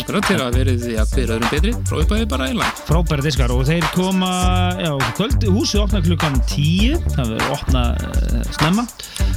Akkurat 0.00 0.26
til 0.26 0.38
að 0.40 0.56
verið 0.58 0.84
því 0.84 0.94
að 1.02 1.12
hver 1.14 1.32
öðrum 1.34 1.50
betri. 1.52 1.72
Frá 1.88 1.98
upphæði 2.00 2.26
bara 2.30 2.46
eiginlega 2.48 2.84
frábæra 2.86 3.24
diskar 3.26 3.52
og 3.54 3.62
þeir 3.68 3.86
koma 3.94 4.30
já, 4.80 4.92
kvöld, 5.18 5.46
húsið 5.54 5.84
opna 5.84 6.00
klukkan 6.04 6.38
10 6.50 6.96
það 7.16 7.32
verður 7.34 7.54
opna 7.56 7.84
uh, 7.94 8.40
snemma. 8.56 8.86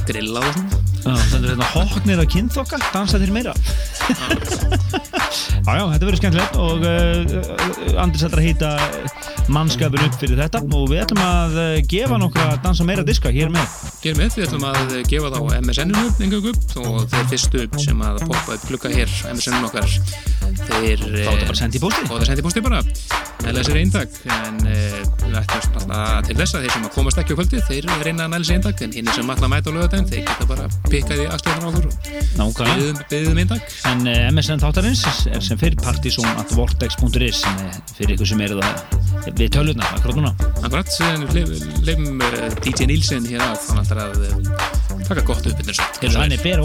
Grilla 0.08 0.42
og 0.42 0.56
svona. 0.56 0.82
Já, 1.04 1.12
þetta 1.20 1.38
er 1.38 1.50
hérna 1.50 1.70
hoknir 1.74 2.22
að 2.22 2.30
kynþokka, 2.32 2.80
dansa 2.94 3.20
þér 3.20 3.34
meira. 3.34 3.56
Já, 5.64 5.78
já, 5.78 5.84
þetta 5.94 6.06
verður 6.06 6.18
skemmtilegt 6.20 6.56
og 6.60 6.82
uh, 6.84 8.02
Andris 8.02 8.22
ætlar 8.26 8.42
að 8.42 8.46
hýta 8.46 8.70
mannskapur 9.52 10.02
upp 10.04 10.18
fyrir 10.20 10.38
þetta. 10.38 10.60
Og 10.76 10.84
við 10.92 11.00
ætlum 11.02 11.22
að 11.24 11.56
gefa 11.90 12.18
nokkra 12.20 12.58
dansa 12.62 12.86
meira 12.86 13.04
diska 13.06 13.32
hér 13.34 13.50
með. 13.52 13.78
Gerum 14.04 14.20
við, 14.20 14.36
við 14.36 14.46
ætlum 14.46 14.66
að 14.68 14.94
gefa 15.08 15.32
þá 15.32 15.38
upp 16.52 16.76
og 16.84 17.00
þeir 17.10 17.26
fyrstu 17.32 17.64
sem 17.80 18.04
að 18.04 18.20
poppa 18.28 18.58
upp 18.58 18.68
klukka 18.68 18.92
hér 18.92 19.10
MSN-inu 19.32 19.70
okkar 19.70 19.88
þeir 20.64 21.00
Þá 21.04 21.18
er 21.18 21.24
þetta 21.24 21.46
bara 21.48 21.58
sendið 21.58 21.76
í 21.78 21.82
pósti. 21.84 22.02
og 22.08 22.14
það 22.18 22.26
sendi 22.28 22.44
posti 22.44 22.60
bara. 22.64 22.80
Með 23.44 23.58
þessir 23.58 23.78
eintak 23.80 24.10
en 24.24 24.56
uh, 24.64 24.70
við 25.24 25.34
ætlum 25.40 25.58
alltaf 25.58 26.24
til 26.28 26.36
þess 26.38 26.54
að 26.56 26.62
þeir 26.64 26.72
sem 26.74 26.84
að 26.86 26.92
komast 26.94 27.18
ekki 27.20 27.34
á 27.34 27.36
kvöldi 27.38 27.58
þeir 27.68 27.84
reyna 28.06 28.22
að 28.24 28.30
næla 28.34 28.46
sér 28.48 28.56
eintak 28.58 28.78
en 28.86 28.94
hinn 28.96 29.10
sem 29.12 29.32
alltaf 29.34 29.50
mæta 29.52 29.68
á 29.68 29.72
lögadaginn 29.74 30.08
þeir 30.08 30.22
geta 30.28 30.44
bara 30.48 30.64
pikkað 30.88 31.22
í 31.24 31.26
aðstöðunar 31.34 31.66
á 31.68 31.70
og 31.74 32.52
Nákvæmlega. 32.54 33.04
byggðum, 33.10 33.38
eintak. 33.44 33.62
En 33.90 34.00
uh, 34.08 34.14
MSN 34.32 34.62
þáttarins 34.64 35.02
er 35.28 35.42
sem 35.44 35.60
fyrir 35.60 35.78
partysón 35.82 36.30
at 36.40 36.54
vortex.is 36.56 37.42
sem 37.42 37.60
er 37.66 37.76
fyrir 37.98 38.16
ykkur 38.16 38.28
sem 38.32 38.44
eru 38.46 38.60
það 38.62 38.74
við 39.34 39.48
tölvuna, 39.58 39.84
akkurat 39.98 40.16
núna. 40.20 40.32
Akkurat, 40.62 40.88
uh, 42.22 42.48
DJ 42.64 42.88
Nílsen 42.90 43.28
hér 43.28 43.44
af 43.44 43.68
hann 43.70 43.82
ætlar 43.84 43.98
að 44.08 44.16
taka 45.04 45.26
gott 45.26 45.44
upp 45.50 45.58
er 46.38 46.40
bera 46.44 46.62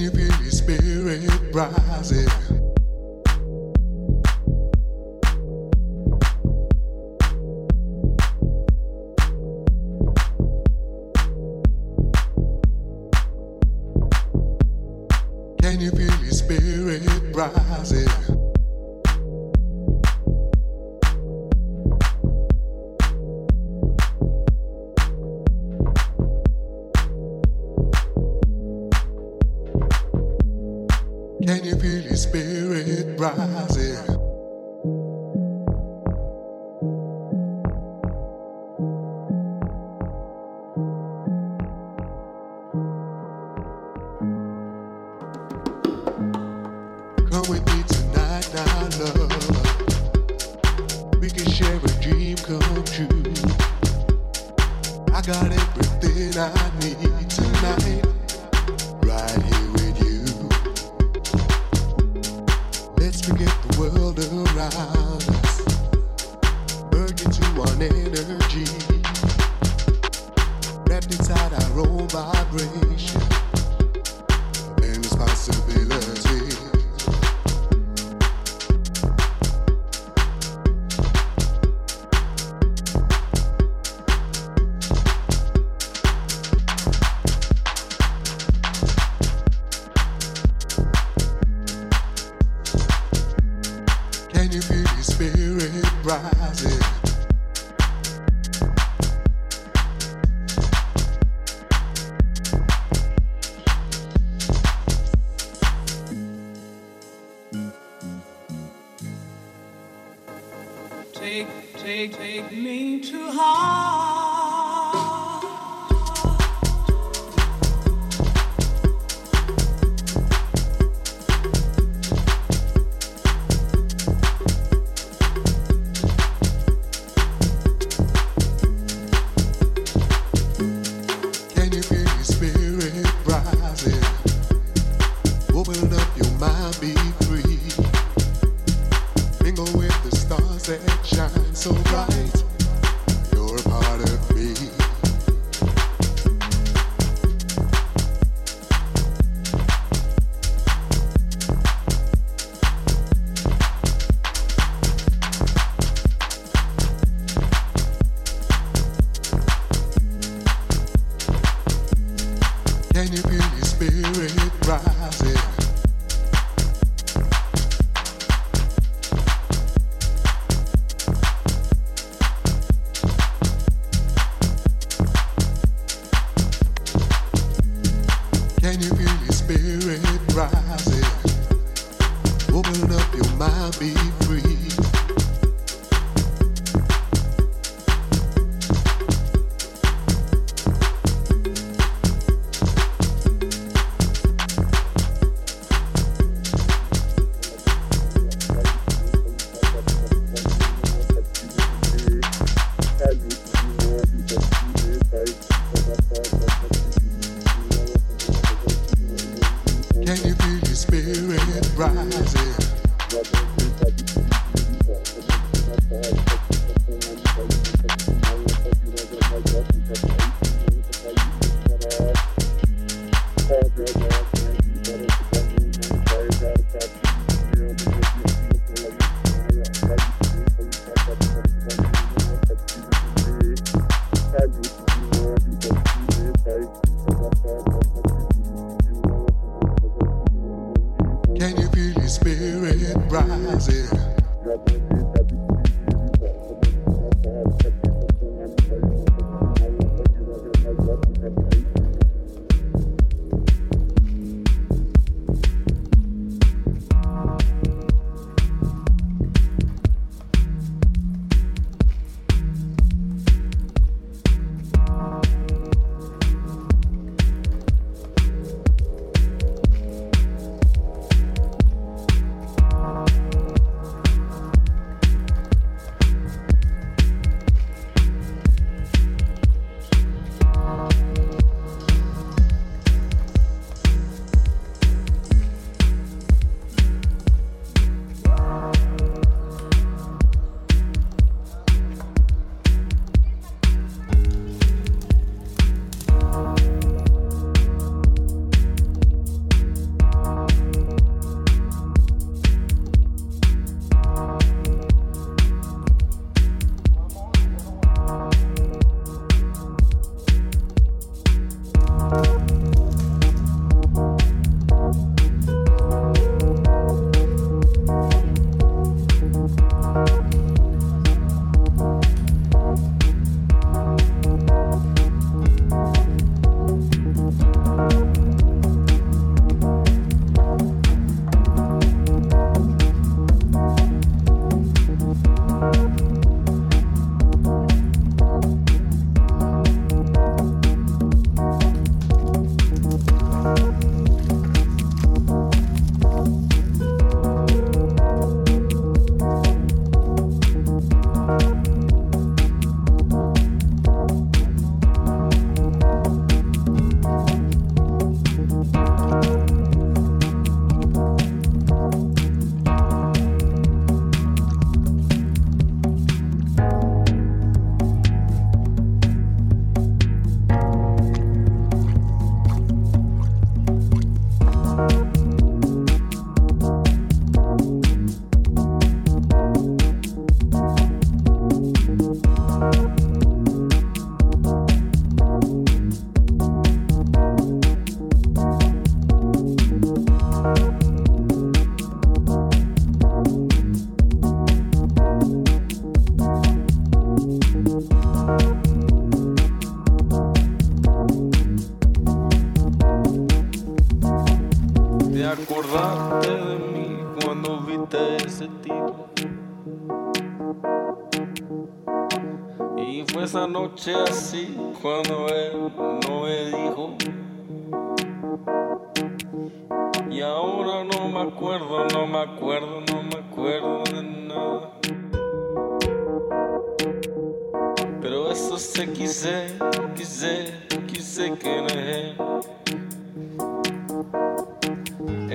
you 0.00 0.10
feel 0.10 0.42
your 0.42 0.50
spirit 0.50 1.54
rising? 1.54 2.47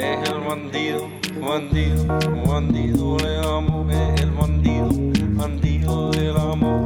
es 0.03 0.30
el 0.30 0.39
bandido, 0.41 1.07
bandido, 1.41 2.05
bandido 2.45 3.17
del 3.17 3.45
amor, 3.45 3.91
es 3.91 4.21
el 4.21 4.31
bandido, 4.31 4.89
bandido 5.38 6.11
del 6.11 6.38
amor. 6.38 6.84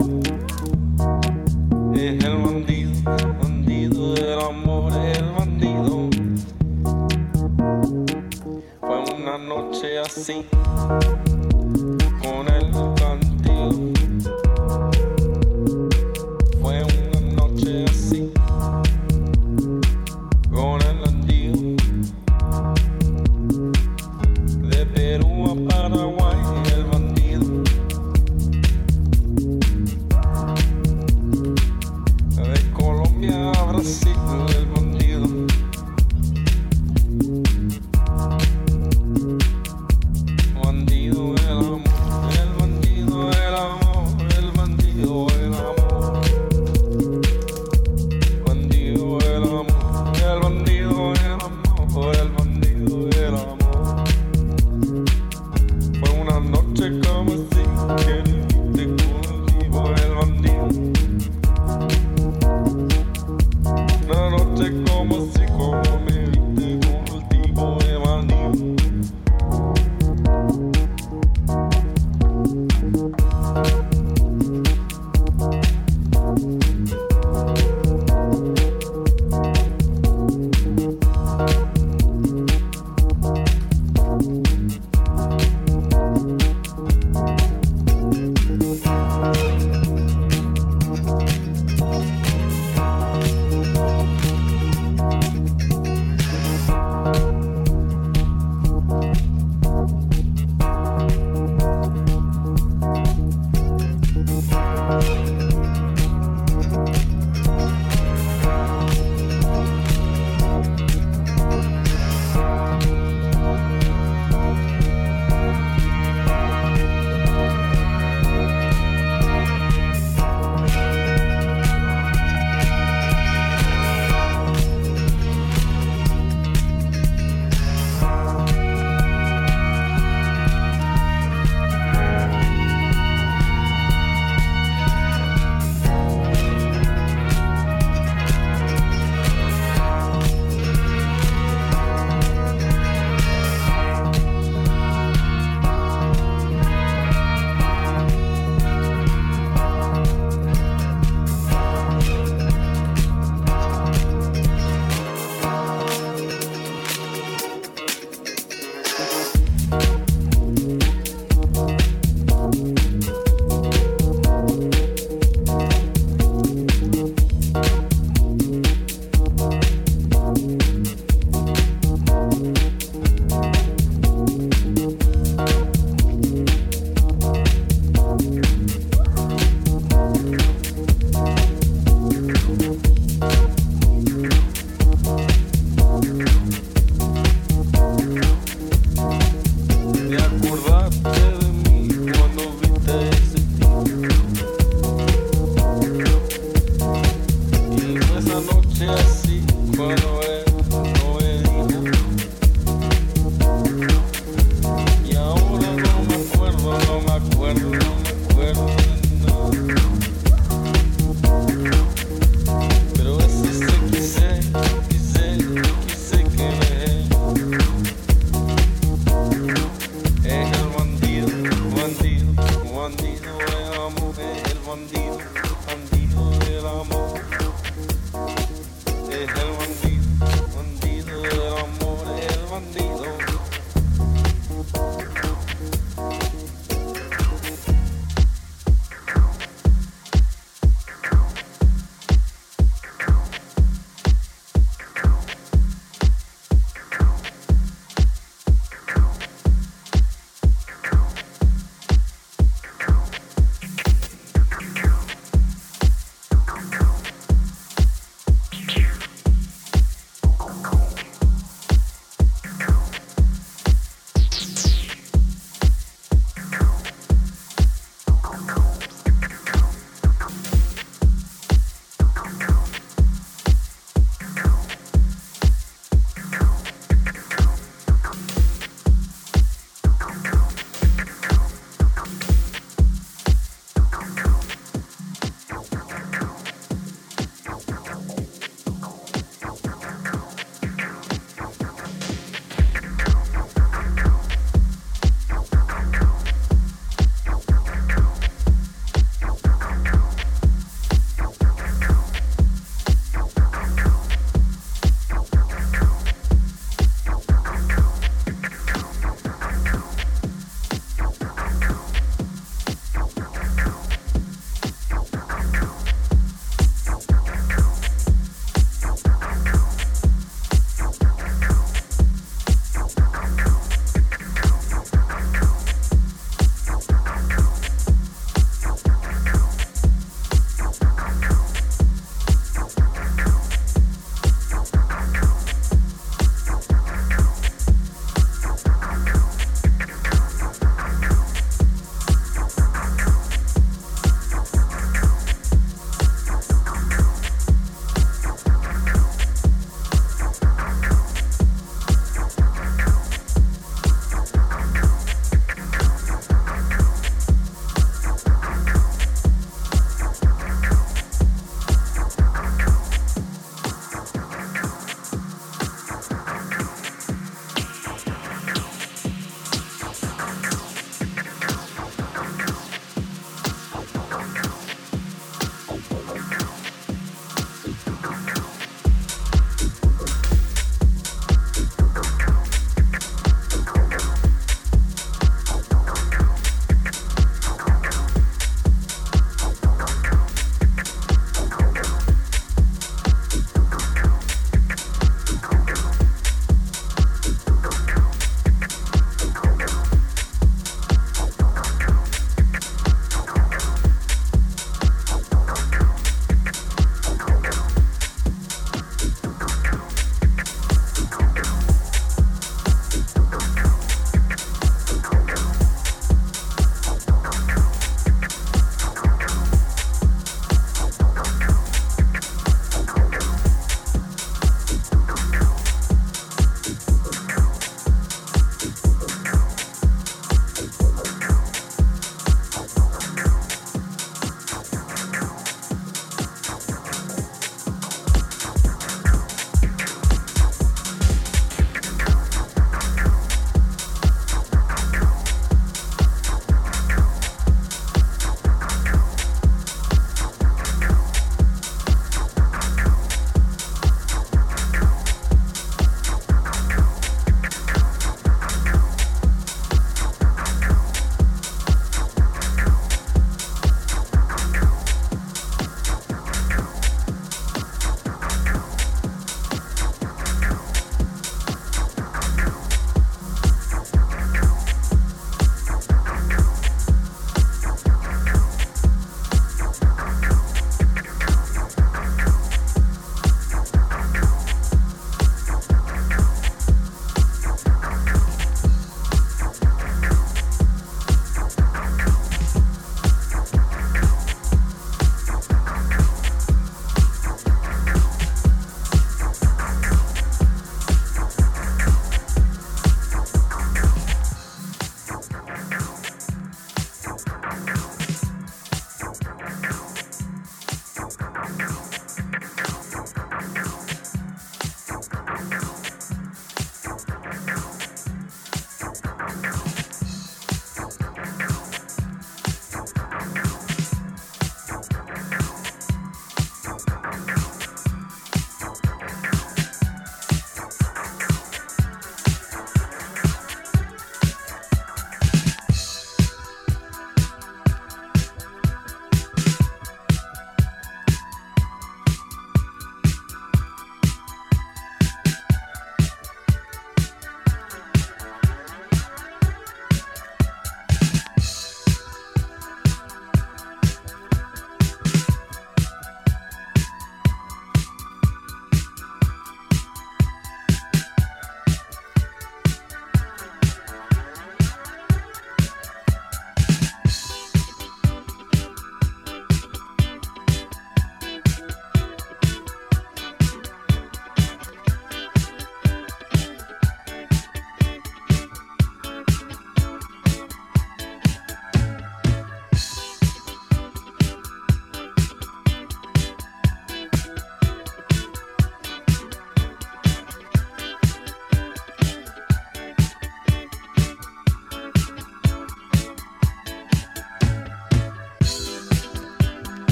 Es 1.95 2.23
el 2.23 2.37
bandido, 2.37 2.91
bandido 3.41 4.13
del 4.13 4.39
amor, 4.39 4.93
es 4.93 5.17
el 5.17 5.31
bandido. 5.31 6.09
Fue 8.81 9.15
una 9.15 9.37
noche 9.37 9.99
así. 9.99 10.45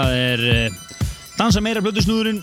Það 0.00 0.14
er 0.16 0.42
uh, 0.48 0.78
Dansa 1.36 1.60
meira 1.60 1.82
blöðusnúðurinn 1.84 2.40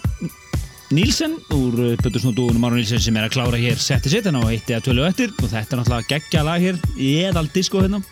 Nílsen 0.93 1.33
úr 1.55 1.79
uh, 1.81 1.95
blöðusnúðdúunum 2.03 2.61
Máru 2.61 2.77
Nílsen 2.77 3.01
sem 3.01 3.17
er 3.17 3.25
að 3.25 3.33
klára 3.33 3.61
hér 3.61 3.81
setti 3.81 4.13
sitt 4.13 4.29
en 4.29 4.37
á 4.37 4.43
eitti 4.45 4.77
að 4.77 4.85
tölu 4.91 5.07
eftir. 5.07 5.33
Og 5.41 5.49
þetta 5.49 5.73
er 5.73 5.81
náttúrulega 5.81 6.09
geggja 6.13 6.45
lag 6.45 6.61
hér 6.61 6.77
í 7.01 7.11
eðal 7.25 7.47
disco 7.55 7.81
hérna. 7.81 8.03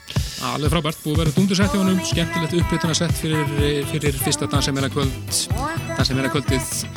Alveg 0.49 0.73
frábært, 0.73 0.99
búið 1.05 1.15
að 1.15 1.23
vera 1.23 1.35
dundursett 1.37 1.77
í 1.77 1.81
honum, 1.83 2.01
skemmtilegt 2.09 2.59
uppbytunarsett 2.59 3.17
fyrir, 3.21 3.55
fyrir 3.93 4.21
fyrsta 4.25 4.49
dansamera 4.51 4.91
kvöld, 4.93 5.41
dansamera 5.95 6.33
kvöldið 6.33 6.94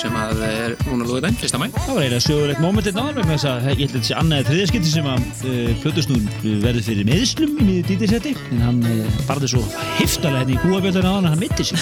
sem 0.00 0.14
að 0.18 0.42
er 0.46 0.74
núna 0.86 1.06
lóðið 1.08 1.28
enn, 1.28 1.38
fyrsta 1.40 1.60
mæ. 1.60 1.66
Það 1.74 1.90
var 1.96 2.04
eiginlega 2.04 2.24
sögulegt 2.24 2.60
vegna 2.64 3.24
þess 3.30 3.48
að 3.50 3.68
ég 3.68 3.80
held 3.80 3.84
að 3.84 3.94
þetta 3.94 4.08
sé 4.08 4.16
annaðið 4.20 4.50
þriðaskipti 4.50 4.92
sem 4.92 5.08
að 5.10 5.44
uh, 5.50 5.70
blöðusnúðun 5.84 6.58
verður 6.64 6.86
fyrir 6.88 7.08
meðslum 7.08 7.54
í 7.54 7.68
miður 7.68 7.88
dítisetti. 7.90 8.34
En 8.50 8.64
hann 8.64 8.80
uh, 8.90 9.20
barði 9.28 9.50
svo 9.54 9.62
heftalega 10.00 10.42
hérna 10.42 10.56
í 10.56 10.60
kúabjöldunum 10.64 11.10
á 11.10 11.14
hann 11.14 11.28
að 11.28 11.34
hann 11.34 11.44
mitti 11.44 11.68
sig. 11.70 11.78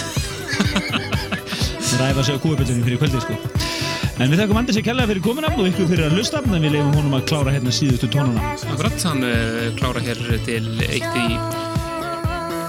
Ræfa 2.02 2.26
sig 2.26 2.36
á 2.36 2.42
kúabjöldunum 2.44 2.86
fyrir 2.86 3.02
kvöldið 3.02 3.26
sko. 3.26 3.40
En 4.20 4.30
við 4.30 4.42
þakkum 4.42 4.60
Andri 4.60 4.76
sér 4.76 4.86
kærlega 4.86 5.10
fyrir 5.10 5.24
komuna 5.24 5.50
og 5.56 5.66
ykkur 5.70 5.88
fyrir 5.90 6.06
að 6.10 6.18
lusta 6.20 6.42
en 6.44 6.58
við 6.60 6.76
leifum 6.76 6.94
honum 7.00 7.18
að 7.18 7.26
klára 7.32 7.54
hérna 7.56 7.74
síðustu 7.74 8.10
tónuna. 8.12 8.54
Akkurat, 8.60 9.08
hann 9.08 9.26
uh, 9.26 9.68
klára 9.80 10.04
hér 10.04 10.20
til 10.46 10.64
eitt 10.86 11.20
í 11.24 11.26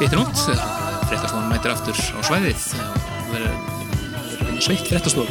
eitt 0.01 0.11
í 0.11 0.17
nótt, 0.17 0.35
fréttastofan 1.07 1.47
mætir 1.51 1.75
aftur 1.75 1.95
á 1.95 2.19
svæðið 2.25 2.92
sveitt 4.63 4.89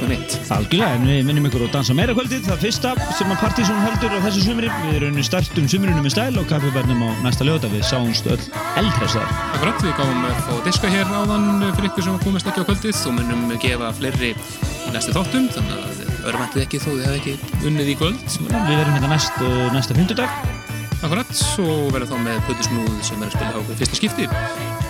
mitt. 0.09 0.34
Algjörlega, 0.52 0.96
en 0.96 1.06
við 1.09 1.20
minnum 1.26 1.46
ykkur 1.48 1.64
á 1.64 1.68
Dansa 1.72 1.94
meira 1.96 2.14
kvöldið. 2.16 2.44
Það 2.46 2.62
fyrsta 2.66 2.92
sem 3.16 3.30
að 3.32 3.40
Partíson 3.40 3.80
heldur 3.86 4.16
á 4.16 4.18
þessu 4.26 4.44
sumri. 4.44 4.70
Við 4.84 4.96
erum 4.98 5.20
startum 5.24 5.68
sumrunum 5.70 6.04
með 6.04 6.14
stæl 6.14 6.40
og 6.40 6.48
kaffibærnum 6.50 7.04
á 7.06 7.09
næsta 7.24 7.46
lögða 7.48 7.70
við 7.72 7.84
sáumst 7.88 8.28
öll 8.28 8.40
eldhæstar 8.80 9.28
Akkurat, 9.56 9.80
við 9.84 9.96
gáum 9.98 10.26
að 10.28 10.40
fá 10.46 10.52
diska 10.66 10.92
hér 10.92 11.12
áðan 11.16 11.48
fyrir 11.78 11.88
ykkur 11.90 12.06
sem 12.09 12.20
komast 12.26 12.50
ekki 12.52 12.64
á 12.64 12.68
kvöldið. 12.68 13.02
Og 13.09 13.16
munum 13.18 13.56
gefa 13.62 13.92
fleiri 13.96 14.32
í 14.34 14.94
næstu 14.94 15.16
þáttum 15.16 15.48
þannig 15.56 15.80
að 15.80 16.28
örvendið 16.32 16.66
ekki 16.66 16.82
þó 16.82 16.90
þið 16.92 17.04
hefði 17.09 17.20
ekki 17.22 17.66
unnið 17.70 17.92
í 17.94 17.98
kvöld. 18.02 18.38
Við 18.52 18.74
verum 18.76 18.96
hérna 18.98 19.12
næst, 19.14 19.40
uh, 19.40 19.68
næsta 19.74 19.96
fymtudag 19.96 20.60
Akkurat, 21.02 21.32
og 21.59 21.88
verðum 21.90 22.12
þá 22.12 22.26
með 22.28 22.44
Pötusnúð 22.46 23.00
sem 23.02 23.18
er 23.18 23.26
að 23.26 23.34
spila 23.34 23.59
á 23.59 23.60
okkur 23.64 23.80
fyrsta 23.80 23.98
skipti. 23.98 24.30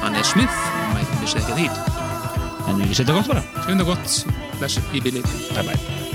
Hann 0.03 0.21
er 0.21 0.29
Smith, 0.29 0.63
mætum 0.93 1.25
við 1.25 1.37
segja 1.39 1.57
því 1.57 2.02
En 2.71 2.81
við 2.81 2.97
setja 3.01 3.17
gott 3.17 3.31
bara. 3.33 3.45
Svinda 3.65 3.87
gott, 3.89 4.19
bless 4.59 4.81
í 4.93 5.03
bíli 5.03 5.25
Bye 5.53 5.67
bye 5.67 6.12